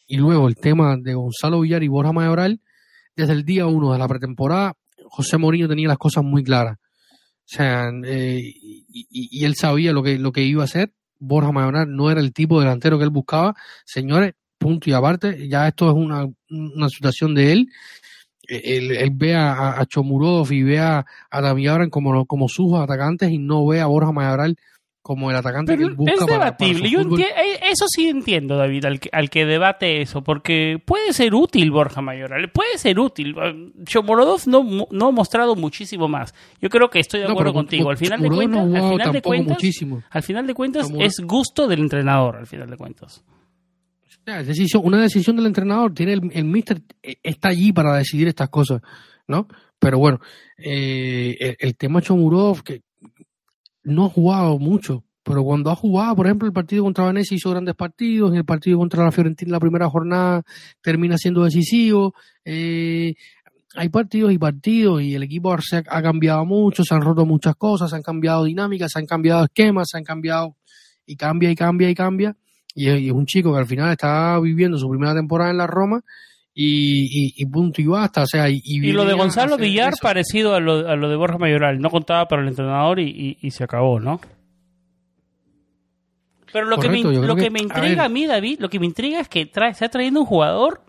[0.08, 2.62] Y luego el tema de Gonzalo Villar y Borja Mayoral,
[3.16, 4.76] desde el día uno de la pretemporada,
[5.06, 6.78] José Mourinho tenía las cosas muy claras.
[6.78, 11.52] O sea, eh, y, y, él sabía lo que, lo que iba a hacer Borja
[11.52, 13.56] Mayoral no era el tipo de delantero que él buscaba.
[13.86, 17.70] Señores, punto y aparte, ya esto es una, una situación de él.
[18.48, 23.40] Él, él ve a, a, Chomurov y ve a, a como, como sus atacantes y
[23.40, 24.56] no ve a Borja Mayoral
[25.06, 26.14] como el atacante que él busca.
[26.16, 26.90] Es debatible.
[26.90, 31.36] Yo eh, eso sí entiendo, David, al que, al que debate eso, porque puede ser
[31.36, 33.36] útil Borja Mayoral, puede ser útil.
[33.84, 36.34] Chomorodov no, no ha mostrado muchísimo más.
[36.60, 37.92] Yo creo que estoy de acuerdo contigo.
[37.92, 39.58] Al final de cuentas, al final de cuentas,
[40.10, 43.24] al final de cuentas es gusto del entrenador, al final de cuentas.
[44.26, 48.50] decisión, una decisión del entrenador, tiene el, el mister eh, está allí para decidir estas
[48.50, 48.82] cosas,
[49.28, 49.48] ¿no?
[49.78, 50.20] Pero bueno,
[50.58, 52.82] eh, el, el, tema Chomurov, que
[53.86, 57.50] no ha jugado mucho, pero cuando ha jugado, por ejemplo, el partido contra Venecia hizo
[57.50, 60.44] grandes partidos, en el partido contra la Fiorentina la primera jornada
[60.82, 62.14] termina siendo decisivo.
[62.44, 63.16] Eh,
[63.76, 67.90] hay partidos y partidos y el equipo ha, cambiado mucho, se han roto muchas cosas,
[67.90, 70.56] se han cambiado dinámicas, se han cambiado esquemas, se han cambiado
[71.06, 72.38] y cambia y cambia y cambia.
[72.74, 76.04] Y, es un chico que al final está viviendo su primera temporada en la Roma
[76.58, 78.24] y, y, punto y basta.
[78.24, 81.38] O sea, y, y, lo de Gonzalo Villar parecido a lo, a lo, de Borja
[81.38, 84.22] Mayoral, no contaba para el entrenador y, y, se acabó, ¿no?
[86.54, 89.20] Pero lo que me, lo que, me intriga a, mí, David, lo que me intriga
[89.20, 90.82] es que trae, está trayendo un jugador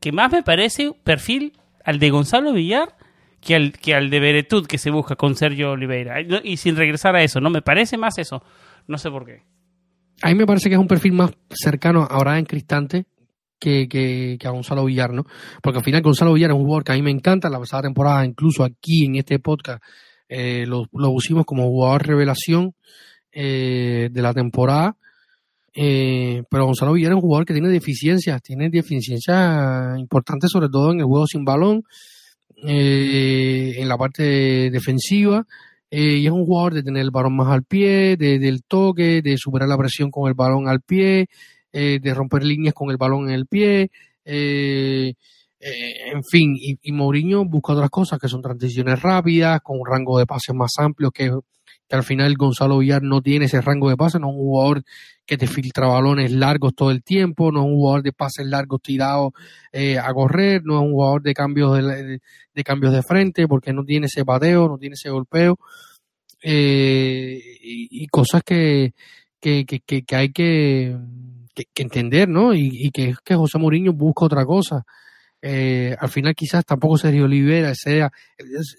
[0.00, 1.52] que más me parece perfil
[1.84, 2.96] al de Gonzalo Villar
[3.42, 6.16] que al, que al de Beretud que se busca con Sergio Oliveira.
[6.42, 7.50] Y sin regresar a eso, ¿no?
[7.50, 8.42] Me parece más eso.
[8.86, 9.42] No sé por qué.
[10.22, 13.04] a mí me parece que es un perfil más cercano a en Cristante
[13.58, 15.24] que, que, a Gonzalo Villar, ¿no?
[15.62, 17.82] Porque al final Gonzalo Villar es un jugador que a mí me encanta, la pasada
[17.82, 19.82] temporada, incluso aquí en este podcast,
[20.28, 22.74] eh, lo, lo, pusimos como jugador revelación
[23.32, 24.96] eh, de la temporada.
[25.74, 30.92] Eh, pero Gonzalo Villar es un jugador que tiene deficiencias, tiene deficiencias importantes, sobre todo
[30.92, 31.84] en el juego sin balón,
[32.66, 35.46] eh, en la parte defensiva.
[35.90, 39.36] y es un jugador de tener el balón más al pie, de, del toque, de
[39.38, 41.28] superar la presión con el balón al pie,
[41.72, 43.90] de romper líneas con el balón en el pie.
[44.24, 45.14] en
[46.24, 50.26] fin, y, y Mourinho busca otras cosas que son transiciones rápidas, con un rango de
[50.26, 51.30] pases más amplio que
[51.96, 54.82] al final Gonzalo Villar no tiene ese rango de pase, no es un jugador
[55.24, 58.80] que te filtra balones largos todo el tiempo, no es un jugador de pases largos
[58.82, 59.32] tirados
[59.72, 63.84] eh, a correr, no es un jugador de cambios de, cambios de frente, porque no
[63.84, 65.58] tiene ese pateo, no tiene ese golpeo,
[66.42, 68.92] eh, y, cosas que,
[69.40, 70.96] que, que, que
[71.72, 72.54] que, entender, ¿no?
[72.54, 74.84] Y, y que, que José Mourinho busca otra cosa.
[75.40, 78.10] Eh, al final quizás tampoco Sergio Olivera sea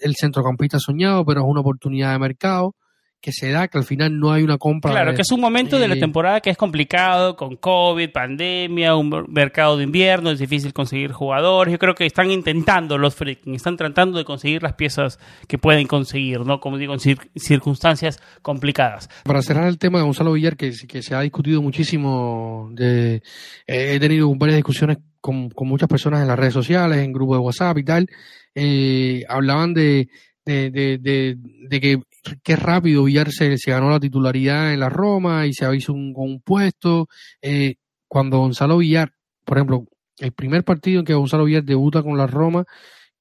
[0.02, 2.74] el centrocampista soñado, pero es una oportunidad de mercado
[3.20, 4.92] que se da, que al final no hay una compra.
[4.92, 8.96] Claro, que es un momento de la eh, temporada que es complicado, con COVID, pandemia,
[8.96, 11.72] un mercado de invierno, es difícil conseguir jugadores.
[11.72, 15.86] Yo creo que están intentando los freaking, están tratando de conseguir las piezas que pueden
[15.86, 16.60] conseguir, ¿no?
[16.60, 17.00] Como digo, en
[17.36, 19.08] circunstancias complicadas.
[19.24, 23.22] Para cerrar el tema de Gonzalo Villar, que, que se ha discutido muchísimo, de,
[23.66, 27.44] he tenido varias discusiones con, con, muchas personas en las redes sociales, en grupos de
[27.44, 28.06] WhatsApp y tal,
[28.54, 30.08] eh, hablaban de,
[30.44, 31.36] de, de,
[31.68, 32.00] de, que
[32.42, 37.08] qué rápido Villar se, ganó la titularidad en la Roma y se hizo un, puesto.
[37.42, 37.76] Eh,
[38.08, 39.12] cuando Gonzalo Villar,
[39.44, 39.86] por ejemplo,
[40.18, 42.64] el primer partido en que Gonzalo Villar debuta con la Roma,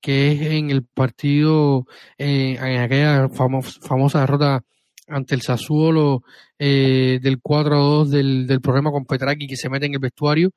[0.02, 1.86] que es en el partido,
[2.18, 4.64] eh, en aquella famosa derrota
[5.08, 6.24] ante el Sassuolo
[6.58, 10.00] eh, del 4 a 2 del, del problema con Petraki que se mete en el
[10.00, 10.52] vestuario,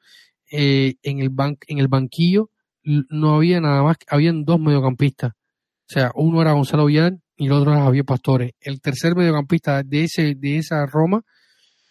[0.51, 1.31] eh, en, el
[1.67, 2.51] en el banquillo
[2.85, 5.33] no había nada más, habían dos mediocampistas.
[5.33, 8.53] O sea, uno era Gonzalo Villar y el otro era Javier Pastores.
[8.61, 11.23] El tercer mediocampista de ese de esa Roma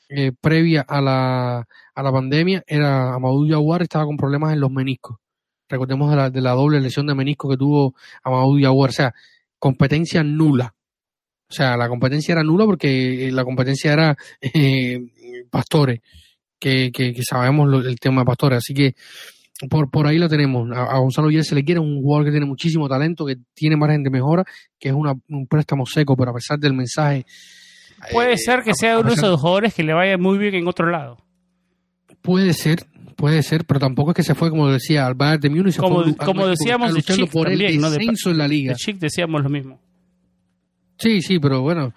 [0.09, 4.71] eh, previa a la, a la pandemia era Amadou Yaguar, estaba con problemas en los
[4.71, 5.17] meniscos.
[5.69, 8.89] Recordemos de la, de la doble lesión de menisco que tuvo Amadou Yaguar.
[8.89, 9.13] O sea,
[9.57, 10.75] competencia nula.
[11.49, 14.99] O sea, la competencia era nula porque la competencia era eh,
[15.49, 16.01] Pastores,
[16.59, 18.57] que, que, sabemos el tema de Pastores.
[18.57, 18.95] Así que
[19.69, 20.69] por, por ahí lo tenemos.
[20.75, 24.03] A, Gonzalo Villar se le quiere un jugador que tiene muchísimo talento, que tiene margen
[24.03, 24.43] de mejora,
[24.79, 27.25] que es una, un préstamo seco, pero a pesar del mensaje.
[28.11, 30.67] Puede eh, ser que sea uno de esos jugadores que le vaya muy bien en
[30.67, 31.17] otro lado.
[32.21, 32.85] Puede ser,
[33.15, 35.77] puede ser, pero tampoco es que se fue, como decía, al Bayern de Múnich.
[35.77, 38.73] Como, como decíamos de Chic por también, el descenso en la liga.
[38.73, 39.79] De Chic decíamos lo mismo.
[40.97, 41.93] Sí, sí, pero bueno,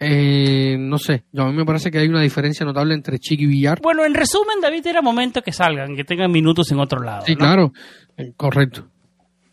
[0.00, 3.46] eh, no sé, a mí me parece que hay una diferencia notable entre Chiqui y
[3.46, 3.80] Villar.
[3.82, 7.24] Bueno, en resumen, David, era momento que salgan, que tengan minutos en otro lado.
[7.26, 7.72] Sí, claro,
[8.16, 8.86] eh, correcto.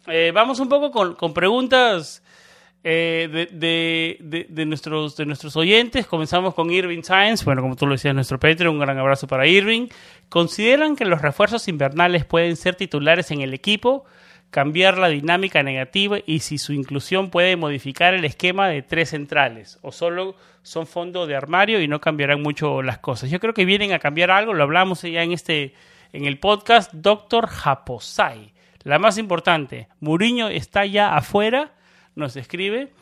[0.07, 2.21] Eh, vamos un poco con, preguntas
[2.83, 6.05] de, de, nuestros, de nuestros oyentes.
[6.05, 7.43] Comenzamos con Irving Science.
[7.43, 9.87] Bueno, como tú lo decías, nuestro Patreon, un gran abrazo para Irving.
[10.29, 14.05] ¿Consideran que los refuerzos invernales pueden ser titulares en el equipo?
[14.55, 19.79] Cambiar la dinámica negativa y si su inclusión puede modificar el esquema de tres centrales
[19.81, 23.29] o solo son fondo de armario y no cambiarán mucho las cosas.
[23.29, 25.73] Yo creo que vienen a cambiar algo, lo hablamos ya en este
[26.13, 28.53] en el podcast Doctor Japosai.
[28.83, 31.73] La más importante, Muriño está ya afuera,
[32.15, 32.93] nos escribe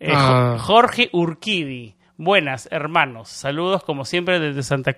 [0.00, 0.56] eh, ah.
[0.58, 1.94] Jorge Urquidi.
[2.18, 3.30] Buenas, hermanos.
[3.30, 4.94] Saludos como siempre desde Santa,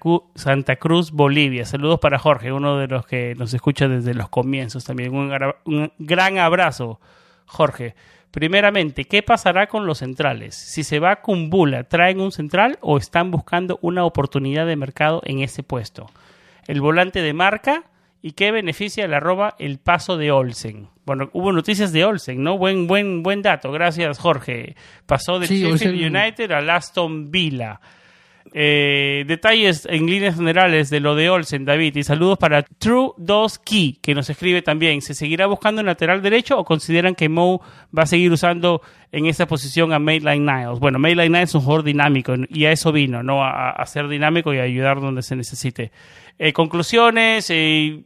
[0.77, 1.65] Cruz, Bolivia.
[1.65, 5.15] Saludos para Jorge, uno de los que nos escucha desde los comienzos también.
[5.15, 5.33] Un,
[5.65, 7.01] un, gran abrazo,
[7.47, 7.95] Jorge.
[8.33, 10.57] Primeramente, ¿qué pasará con los centrales?
[10.57, 15.23] Si se va a Cumbula, ¿traen un central o están buscando una oportunidad de mercado
[15.25, 16.11] en ese puesto?
[16.67, 17.85] El volante de marca
[18.27, 20.89] y qué beneficia la roba el paso de Olsen.
[21.05, 22.57] Bueno, hubo noticias de Olsen, ¿no?
[22.57, 23.71] Buen, buen, buen dato.
[23.71, 24.77] Gracias, Jorge.
[25.05, 27.81] Pasó de Sheffield United a Aston Villa.
[28.55, 31.97] Eh, detalles en líneas generales de lo de Olsen, David.
[31.97, 35.03] Y saludos para True 2 Key, que nos escribe también.
[35.03, 37.61] ¿Se seguirá buscando en lateral derecho o consideran que Mo
[37.95, 38.81] va a seguir usando
[39.13, 40.79] en esa posición a Maitland Niles?
[40.79, 43.45] Bueno, Maitland Niles es un jugador dinámico y a eso vino, ¿no?
[43.45, 45.93] A, ser dinámico y a ayudar donde se necesite.
[46.39, 48.05] Eh, conclusiones, eh,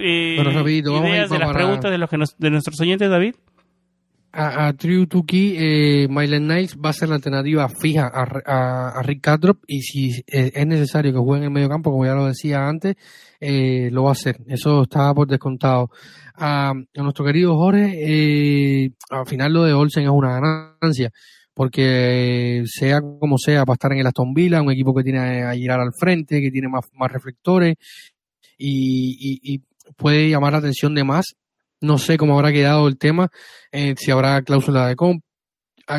[0.00, 3.34] eh, ideas de las preguntas de, los que de nuestros oyentes, David?
[4.32, 9.22] A, a True Tuki, eh, Niles va a ser la alternativa fija a, a, Rick
[9.22, 12.26] Cadrop y si eh, es necesario que juegue en el medio campo, como ya lo
[12.26, 12.94] decía antes,
[13.40, 14.36] eh, lo va a hacer.
[14.46, 15.90] Eso estaba por descontado.
[16.36, 21.10] A, nuestro querido Jorge, eh, al final lo de Olsen es una ganancia
[21.52, 25.52] porque sea como sea, para estar en el Aston Villa, un equipo que tiene a
[25.54, 27.74] girar al frente, que tiene más, más reflectores
[28.56, 29.60] y, y,
[29.96, 31.36] puede llamar la atención de más.
[31.80, 33.28] No sé cómo habrá quedado el tema,
[33.72, 35.30] eh, si habrá cláusula de compra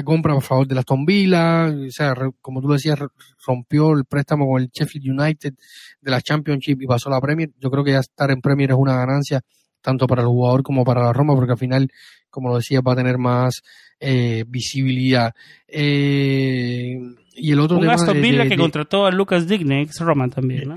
[0.02, 2.98] compra a favor de la Aston Villa, o sea, como tú decías,
[3.46, 5.54] rompió el préstamo con el Sheffield United
[6.00, 7.50] de la Championship y pasó a la Premier.
[7.60, 9.42] Yo creo que ya estar en Premier es una ganancia
[9.82, 11.90] tanto para el jugador como para la Roma, porque al final,
[12.30, 13.62] como lo decía, va a tener más
[14.00, 15.34] eh, visibilidad.
[15.68, 16.98] Eh,
[17.34, 20.76] y el otro Un Aston Villa que contrató a Lucas Digne, ex Roma también, ¿no?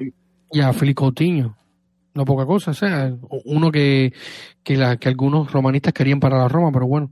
[0.50, 1.56] Y a Felipe Coutinho.
[2.14, 3.12] No poca cosa, o sea,
[3.44, 4.12] uno que,
[4.62, 7.10] que, la, que algunos romanistas querían para la Roma, pero bueno,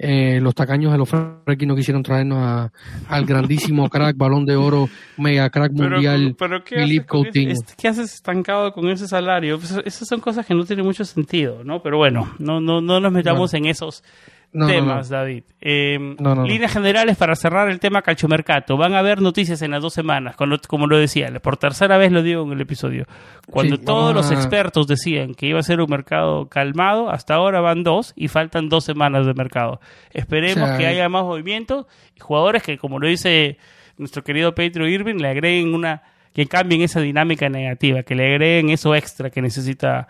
[0.00, 2.70] eh, los tacaños de los Frenkie no quisieron traernos
[3.08, 7.54] al grandísimo crack, balón de oro, mega crack mundial, pero, ¿qué Coutinho.
[7.76, 9.58] ¿Qué haces estancado con ese salario?
[9.58, 11.82] Pues, esas son cosas que no tienen mucho sentido, ¿no?
[11.82, 14.04] Pero bueno, no, no, no nos metamos en esos
[14.52, 15.44] temas, David.
[15.60, 18.76] Eh, líneas generales para cerrar el tema calchomercato.
[18.76, 22.22] Van a haber noticias en las dos semanas, como lo decía, por tercera vez lo
[22.22, 23.06] digo en el episodio.
[23.50, 27.82] Cuando todos los expertos decían que iba a ser un mercado calmado, hasta ahora van
[27.82, 29.80] dos y faltan dos semanas de mercado.
[30.12, 31.86] Esperemos que haya más movimiento
[32.16, 33.58] y jugadores que, como lo dice
[33.96, 38.70] nuestro querido Pedro Irving, le agreguen una, que cambien esa dinámica negativa, que le agreguen
[38.70, 40.08] eso extra que necesita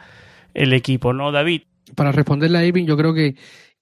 [0.54, 1.62] el equipo, ¿no, David?
[1.94, 3.36] Para responderle a Irving, yo creo que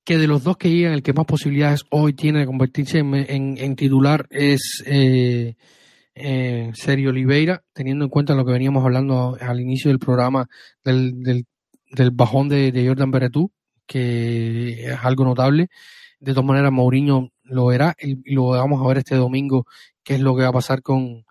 [0.07, 3.75] que de los dos que llegan, el que más posibilidades hoy tiene de convertirse en,
[3.75, 5.57] titular es eh,
[6.15, 10.47] eh, Sergio Oliveira, teniendo en cuenta lo que veníamos hablando al inicio del programa
[10.85, 13.51] del, del, bajón de, Jordan Beretú,
[13.85, 15.71] que es algo notable.
[16.21, 19.67] De todas maneras, Mourinho lo verá y lo vamos a ver este domingo
[20.05, 21.25] qué es lo que va a pasar con,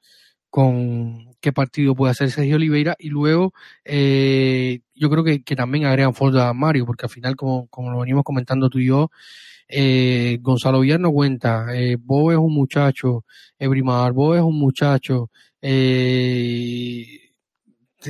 [0.49, 2.95] con qué partido puede hacer Sergio Oliveira.
[2.97, 7.67] Y luego eh, yo creo que, también agregan fuerza a Mario porque al final como,
[7.67, 9.11] como lo venimos comentando tú y yo
[9.67, 11.67] eh, Gonzalo Villar no cuenta.
[11.75, 13.25] Eh, Bo es un muchacho
[13.59, 15.29] Ebrimar Bo es un muchacho
[15.61, 17.29] eh,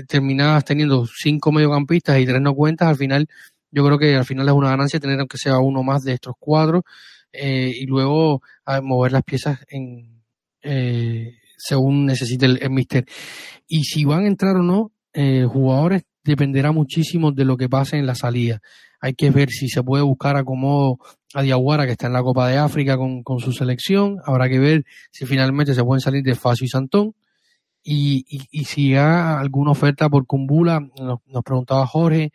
[0.08, 3.28] terminadas teniendo cinco mediocampistas y tres no cuentas al final
[3.72, 6.36] yo creo que al final es una ganancia tener aunque sea uno más de estos
[6.40, 6.84] cuadros
[7.34, 8.42] eh, y luego
[8.84, 10.24] mover las piezas en
[10.62, 13.06] eh, según necesite el, mister.
[13.68, 17.98] Y si van a entrar o no, eh, jugadores dependerá muchísimo de lo que pase
[17.98, 18.62] en la salida.
[19.00, 20.98] Hay que ver si se puede buscar acomodo
[21.34, 24.18] a Diaguara, que está en la Copa de África con, con su selección.
[24.26, 27.14] Habrá que ver si finalmente se pueden salir de Facio y Santón.
[27.88, 32.32] Y, y, si hay alguna oferta por Cumbula, nos, preguntaba Jorge.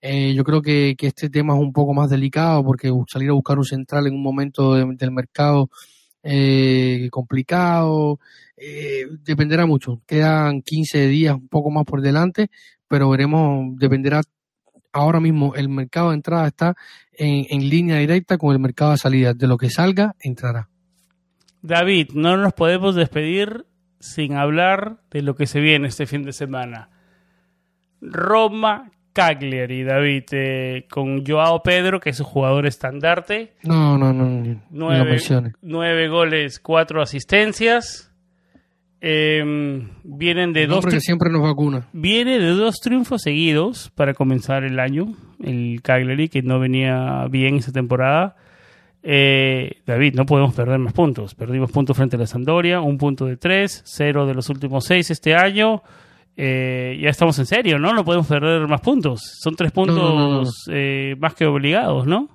[0.00, 3.34] Eh, yo creo que, que, este tema es un poco más delicado porque salir a
[3.34, 5.68] buscar un central en un momento del mercado
[6.24, 8.18] eh, complicado,
[8.56, 10.00] eh, dependerá mucho.
[10.06, 12.48] Quedan 15 días, un poco más por delante,
[12.88, 14.22] pero veremos, dependerá.
[14.92, 16.76] Ahora mismo el mercado de entrada está
[17.12, 19.34] en, en línea directa con el mercado de salida.
[19.34, 20.68] De lo que salga, entrará.
[21.62, 23.66] David, no nos podemos despedir
[23.98, 26.90] sin hablar de lo que se viene este fin de semana.
[28.00, 33.54] Roma Cagliari, David, eh, con Joao Pedro, que es un jugador estandarte.
[33.62, 34.60] No, no, no.
[34.70, 35.18] Nueve,
[35.62, 38.10] nueve goles, cuatro asistencias.
[39.00, 40.84] Em, vienen de dos.
[40.84, 41.86] Que siempre nos vacuna.
[41.92, 45.14] Viene de dos triunfos seguidos para comenzar el año.
[45.42, 48.34] El Cagliari, que no venía bien esa temporada.
[49.04, 51.34] Eh, David, no podemos perder más puntos.
[51.34, 55.10] Perdimos puntos frente a la Sampdoria, un punto de tres, cero de los últimos seis
[55.10, 55.82] este año.
[56.36, 57.92] Eh, ya estamos en serio, ¿no?
[57.92, 59.20] No podemos perder más puntos.
[59.40, 62.28] Son tres puntos eh, más que obligados, ¿no?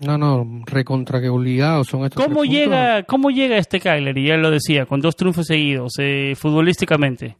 [0.00, 4.50] No, no, recontra que obligados son estos ¿Cómo llega, ¿Cómo llega este Y Ya lo
[4.50, 7.36] decía, con dos triunfos seguidos, eh, futbolísticamente.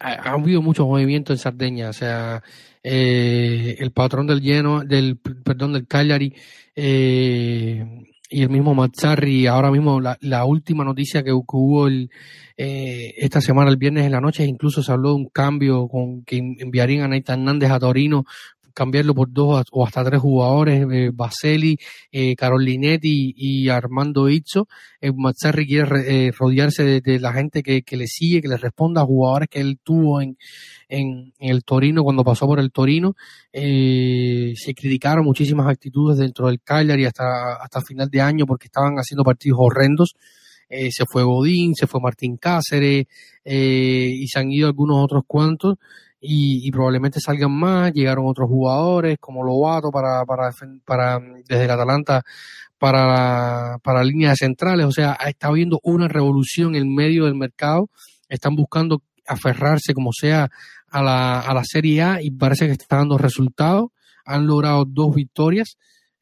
[0.00, 2.42] Ha, habido mucho movimiento en Sardeña, o sea,
[2.82, 6.34] el patrón del lleno, del, perdón, del Cagliari,
[8.30, 12.10] y el mismo Mazzarri, ahora mismo la, la última noticia que, hubo el,
[12.56, 16.24] eh, esta semana, el viernes en la noche, incluso se habló de un cambio con
[16.24, 18.24] que enviarían a Nathan Hernández a Torino,
[18.74, 21.78] cambiarlo por dos o hasta tres jugadores, eh, Baseli,
[22.12, 24.68] eh, Carolinetti y Armando Izzo.
[25.00, 25.12] Eh,
[25.66, 29.48] quiere eh, rodearse de, la gente que, que, le sigue, que le responda a jugadores
[29.48, 30.36] que él tuvo en,
[30.88, 33.14] en, el Torino cuando pasó por el Torino.
[33.52, 38.96] Eh, se criticaron muchísimas actitudes dentro del Cagliari hasta, hasta final de año porque estaban
[38.96, 40.14] haciendo partidos horrendos.
[40.68, 43.06] Eh, se fue Godín, se fue Martín Cáceres
[43.44, 45.76] eh, y se han ido algunos otros cuantos
[46.26, 47.92] y, probablemente salgan más.
[47.92, 50.50] Llegaron otros jugadores como Lobato para, para,
[50.84, 52.22] para desde el Atalanta
[52.78, 54.86] para, para líneas centrales.
[54.86, 57.90] O sea, está habiendo una revolución en medio del mercado.
[58.28, 60.48] Están buscando aferrarse como sea
[60.90, 63.90] a la, a la Serie A y parece que está dando resultados.
[64.24, 65.76] Han logrado dos victorias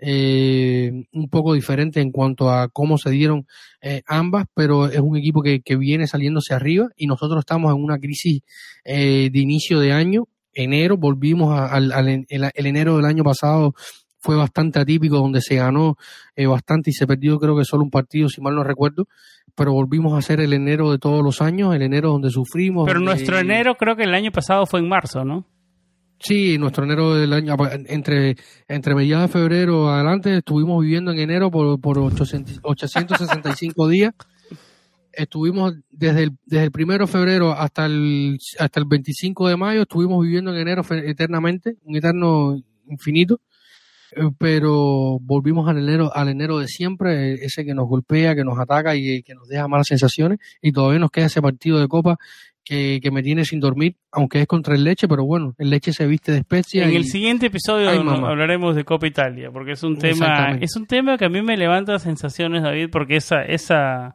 [0.04, 3.46] eh, un poco diferente en cuanto a cómo se dieron
[3.80, 7.80] eh, ambas, pero es un equipo que, que, viene saliéndose arriba y nosotros estamos en
[7.80, 8.42] una crisis
[8.84, 10.26] eh, de inicio de año.
[10.54, 13.74] Enero, volvimos al, al el, el, enero del año pasado
[14.18, 15.96] fue bastante atípico, donde se ganó
[16.34, 19.06] eh, bastante y se perdió creo que solo un partido, si mal no recuerdo,
[19.54, 22.86] pero volvimos a hacer el enero de todos los años, el enero donde sufrimos.
[22.86, 25.46] Pero nuestro enero creo que el año pasado fue en marzo, ¿no?
[26.22, 27.56] Sí, nuestro enero del año,
[27.88, 28.36] entre,
[28.68, 34.14] entre mediados de febrero adelante, estuvimos viviendo en enero por, por 800, 865 días.
[35.12, 39.82] Estuvimos desde el, desde el primero de febrero hasta el, hasta el 25 de mayo,
[39.82, 42.56] estuvimos viviendo en enero eternamente, un eterno
[42.88, 43.40] infinito
[44.38, 48.94] pero volvimos al enero, al enero de siempre, ese que nos golpea, que nos ataca
[48.94, 52.18] y que nos deja malas sensaciones, y todavía nos queda ese partido de copa
[52.64, 55.92] que, que me tiene sin dormir, aunque es contra el leche, pero bueno, el leche
[55.92, 56.84] se viste de especia.
[56.84, 56.96] En y...
[56.96, 60.86] el siguiente episodio Ay, no, hablaremos de Copa Italia, porque es un tema, es un
[60.86, 64.14] tema que a mí me levanta sensaciones, David, porque esa, esa,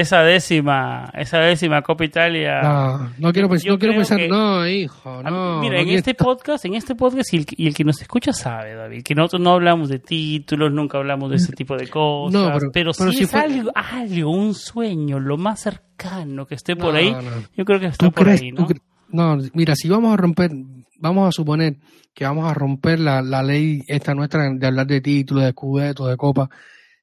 [0.00, 2.60] esa décima, esa décima Copa Italia.
[2.62, 5.60] No, no quiero, pens- Yo no quiero pensar, que- no, hijo, A mí- no.
[5.60, 8.32] Mira, no en este podcast, en este podcast, y el, y el que nos escucha
[8.32, 12.32] sabe, David, que nosotros no hablamos de títulos, nunca hablamos de ese tipo de cosas,
[12.40, 16.46] No, pero, pero- si pero si es fue- algo, algo, un sueño, lo más cercano
[16.46, 17.20] que esté por No, ahí, no.
[17.56, 18.42] yo creo que está ¿Tú por crees?
[18.42, 18.66] ahí, ¿no?
[19.08, 20.50] no, mira, si vamos a romper,
[20.98, 21.76] vamos a suponer
[22.14, 26.08] que vamos a romper la, la ley esta nuestra de hablar de títulos, de cubetos,
[26.08, 26.48] de copa.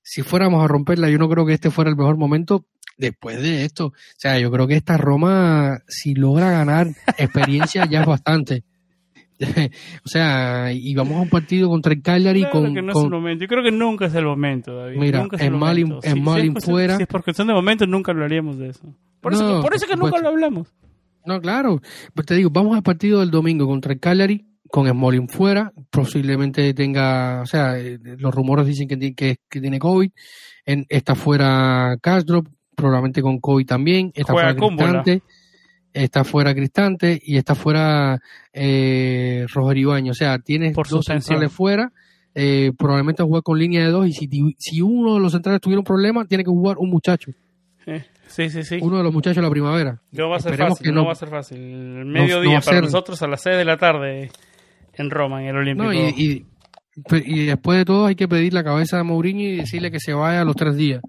[0.01, 2.65] Si fuéramos a romperla, yo no creo que este fuera el mejor momento
[2.97, 3.87] después de esto.
[3.87, 6.87] O sea, yo creo que esta Roma, si logra ganar
[7.17, 8.63] experiencia, ya es bastante.
[10.05, 12.93] o sea, y vamos a un partido contra el Cagliari Claro con, que no es
[12.93, 13.43] con- el momento.
[13.43, 14.97] Yo creo que nunca es el momento, David.
[14.99, 18.57] Mira, nunca es en Malin- Si- fuera- Si es por cuestión de momento, nunca hablaríamos
[18.57, 18.95] de eso.
[19.21, 20.67] Por eso, que- por eso que nunca lo hablamos.
[21.25, 21.81] No, claro.
[22.13, 26.73] Pues te digo, vamos al partido del domingo contra el Cagliari, con Smolin fuera, posiblemente
[26.73, 30.09] tenga, o sea, eh, los rumores dicen que, que, que tiene COVID,
[30.65, 32.43] en, está fuera Castro,
[32.83, 34.67] probablemente con COVID también, está Juega fuera.
[34.77, 35.21] Cristante,
[35.93, 38.19] está fuera Cristante y está fuera
[38.51, 41.91] eh, Roger Ibañez, o sea, tienes Por dos centrales fuera,
[42.35, 44.27] eh, probablemente juega con línea de dos y si,
[44.57, 47.31] si uno de los centrales tuviera un problema, tiene que jugar un muchacho,
[47.85, 48.79] Eh, Sí, sí, sí.
[48.81, 50.01] uno de los muchachos de la primavera.
[50.11, 51.57] No va a ser Esperemos fácil, que no, no- va a ser fácil.
[51.59, 52.83] El mediodía para ser.
[52.83, 54.31] nosotros a las 6 de la tarde
[54.95, 55.83] en Roma, en el Olímpico.
[55.85, 56.45] No, y, y,
[57.25, 60.13] y después de todo hay que pedir la cabeza de Mourinho y decirle que se
[60.13, 61.01] vaya a los tres días.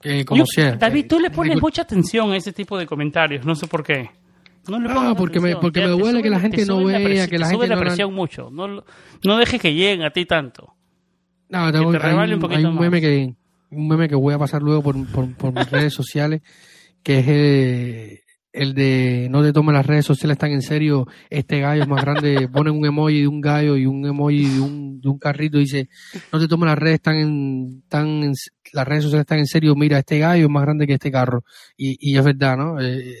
[0.00, 0.76] Que Yo- sea.
[0.76, 3.82] David, tú le Eh, pones mucha atención a ese tipo de comentarios, no sé por
[3.82, 4.10] qué.
[4.68, 6.98] No, le Ah, porque me- porque me duele sube- que la te gente no vea,
[6.98, 8.50] presión- que la te gente sube la no la- presión mucho.
[8.52, 8.68] No,
[9.24, 10.74] no dejes que lleguen a ti tanto.
[11.48, 12.80] No, tengo- que te hay, un hay un más.
[12.82, 13.34] meme que
[13.70, 16.42] un meme que voy a pasar luego por, por, por mis redes sociales,
[17.02, 18.20] que es eh,
[18.58, 22.00] el de no te tomes las redes sociales tan en serio, este gallo es más
[22.00, 25.58] grande, ponen un emoji de un gallo y un emoji de un, de un carrito
[25.58, 25.88] y dice,
[26.32, 28.34] no te tomes las redes tan en, tan en-
[28.72, 31.42] las redes sociales tan en serio, mira, este gallo es más grande que este carro.
[31.76, 32.80] Y, y es verdad, ¿no?
[32.80, 33.14] Eh,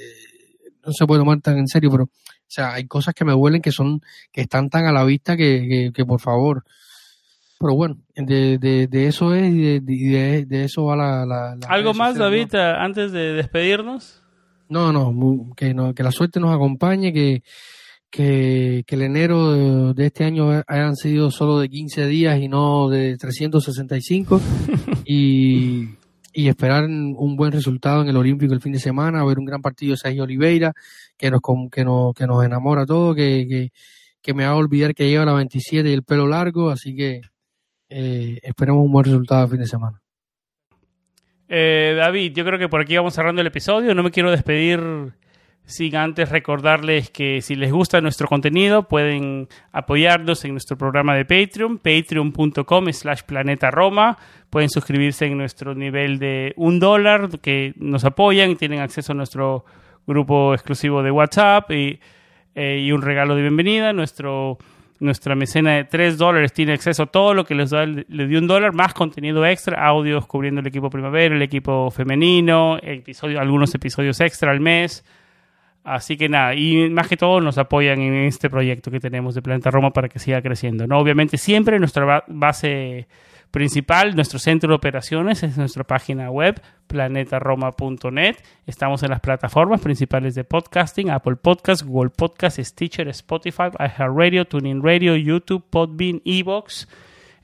[0.84, 2.10] no se puede tomar tan en serio, pero, o
[2.46, 4.00] sea, hay cosas que me duelen que son,
[4.32, 6.64] que están tan a la vista que, que, que por favor.
[7.60, 11.26] Pero bueno, de, de, de eso es y de, de, de eso va la...
[11.26, 14.17] la- ¿Algo más, sociales, David, antes de despedirnos?
[14.68, 17.42] No, no, que, no, que la suerte nos acompañe, que,
[18.10, 22.48] que, que el enero de, de este año hayan sido solo de 15 días y
[22.48, 24.40] no de 365
[25.04, 25.88] y,
[26.32, 29.62] y esperar un buen resultado en el Olímpico el fin de semana, ver un gran
[29.62, 30.72] partido de Sergio Oliveira
[31.16, 31.40] que nos,
[31.72, 33.72] que nos, que nos enamora a todos, que, que,
[34.22, 37.22] que me haga olvidar que lleva la 27 y el pelo largo, así que
[37.88, 40.00] eh, esperemos un buen resultado el fin de semana.
[41.48, 43.94] Eh, David, yo creo que por aquí vamos cerrando el episodio.
[43.94, 44.80] No me quiero despedir
[45.64, 51.26] sin antes recordarles que si les gusta nuestro contenido pueden apoyarnos en nuestro programa de
[51.26, 54.16] Patreon, patreon.com slash planeta Roma.
[54.48, 59.64] Pueden suscribirse en nuestro nivel de un dólar que nos apoyan tienen acceso a nuestro
[60.06, 62.00] grupo exclusivo de WhatsApp y,
[62.54, 63.92] eh, y un regalo de bienvenida.
[63.92, 64.56] Nuestro
[65.00, 68.26] nuestra mecena de 3 dólares tiene acceso a todo lo que les da el- le
[68.26, 73.40] dio un dólar, más contenido extra, audios cubriendo el equipo primavera, el equipo femenino, episodio,
[73.40, 75.04] algunos episodios extra al mes.
[75.84, 79.40] Así que nada, y más que todo nos apoyan en este proyecto que tenemos de
[79.42, 80.86] Planeta Roma para que siga creciendo.
[80.86, 80.98] ¿no?
[80.98, 83.06] Obviamente siempre nuestra ba- base
[83.50, 88.36] principal, nuestro centro de operaciones es nuestra página web, planetaroma.net.
[88.66, 94.82] Estamos en las plataformas principales de podcasting, Apple Podcast, Google Podcast, Stitcher, Spotify, iHeartRadio, TuneIn
[94.82, 96.88] Radio, YouTube, Podbean, Evox,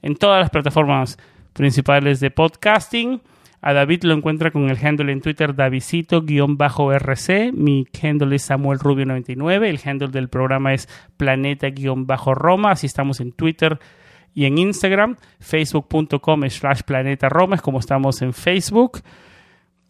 [0.03, 1.19] en todas las plataformas
[1.53, 3.23] principales de podcasting.
[3.63, 7.53] A David lo encuentra con el handle en Twitter Davidcito-RC.
[7.55, 9.65] Mi handle es Samuel Rubio99.
[9.65, 10.87] El handle del programa es
[11.17, 12.73] Planeta-Roma.
[12.73, 13.79] Así estamos en Twitter
[14.35, 19.01] y en Instagram, facebook.com slash planeta Roma, es como estamos en Facebook.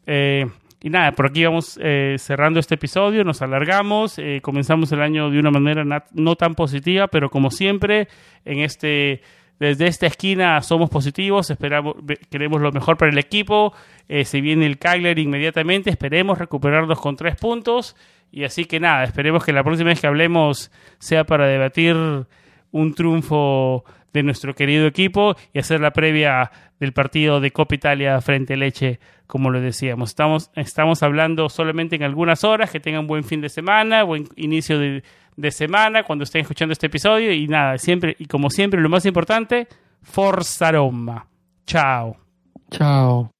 [0.06, 0.46] Eh,
[0.84, 5.30] y nada, por aquí vamos eh, cerrando este episodio, nos alargamos, eh, comenzamos el año
[5.30, 8.06] de una manera no tan positiva, pero como siempre,
[8.44, 9.22] en este,
[9.58, 11.94] desde esta esquina somos positivos, esperamos,
[12.28, 13.72] queremos lo mejor para el equipo,
[14.10, 17.96] eh, se viene el Cagliari inmediatamente, esperemos recuperarlos con tres puntos,
[18.30, 21.96] y así que nada, esperemos que la próxima vez que hablemos sea para debatir
[22.72, 26.50] un triunfo de nuestro querido equipo y hacer la previa
[26.80, 30.10] del partido de Copa Italia frente a Leche, como lo decíamos.
[30.10, 34.78] Estamos, estamos hablando solamente en algunas horas, que tengan buen fin de semana, buen inicio
[34.78, 35.02] de,
[35.36, 39.04] de semana cuando estén escuchando este episodio y nada, siempre y como siempre lo más
[39.04, 39.66] importante,
[40.00, 41.26] Forza Roma.
[41.66, 42.16] Chao.
[42.70, 43.33] Chao.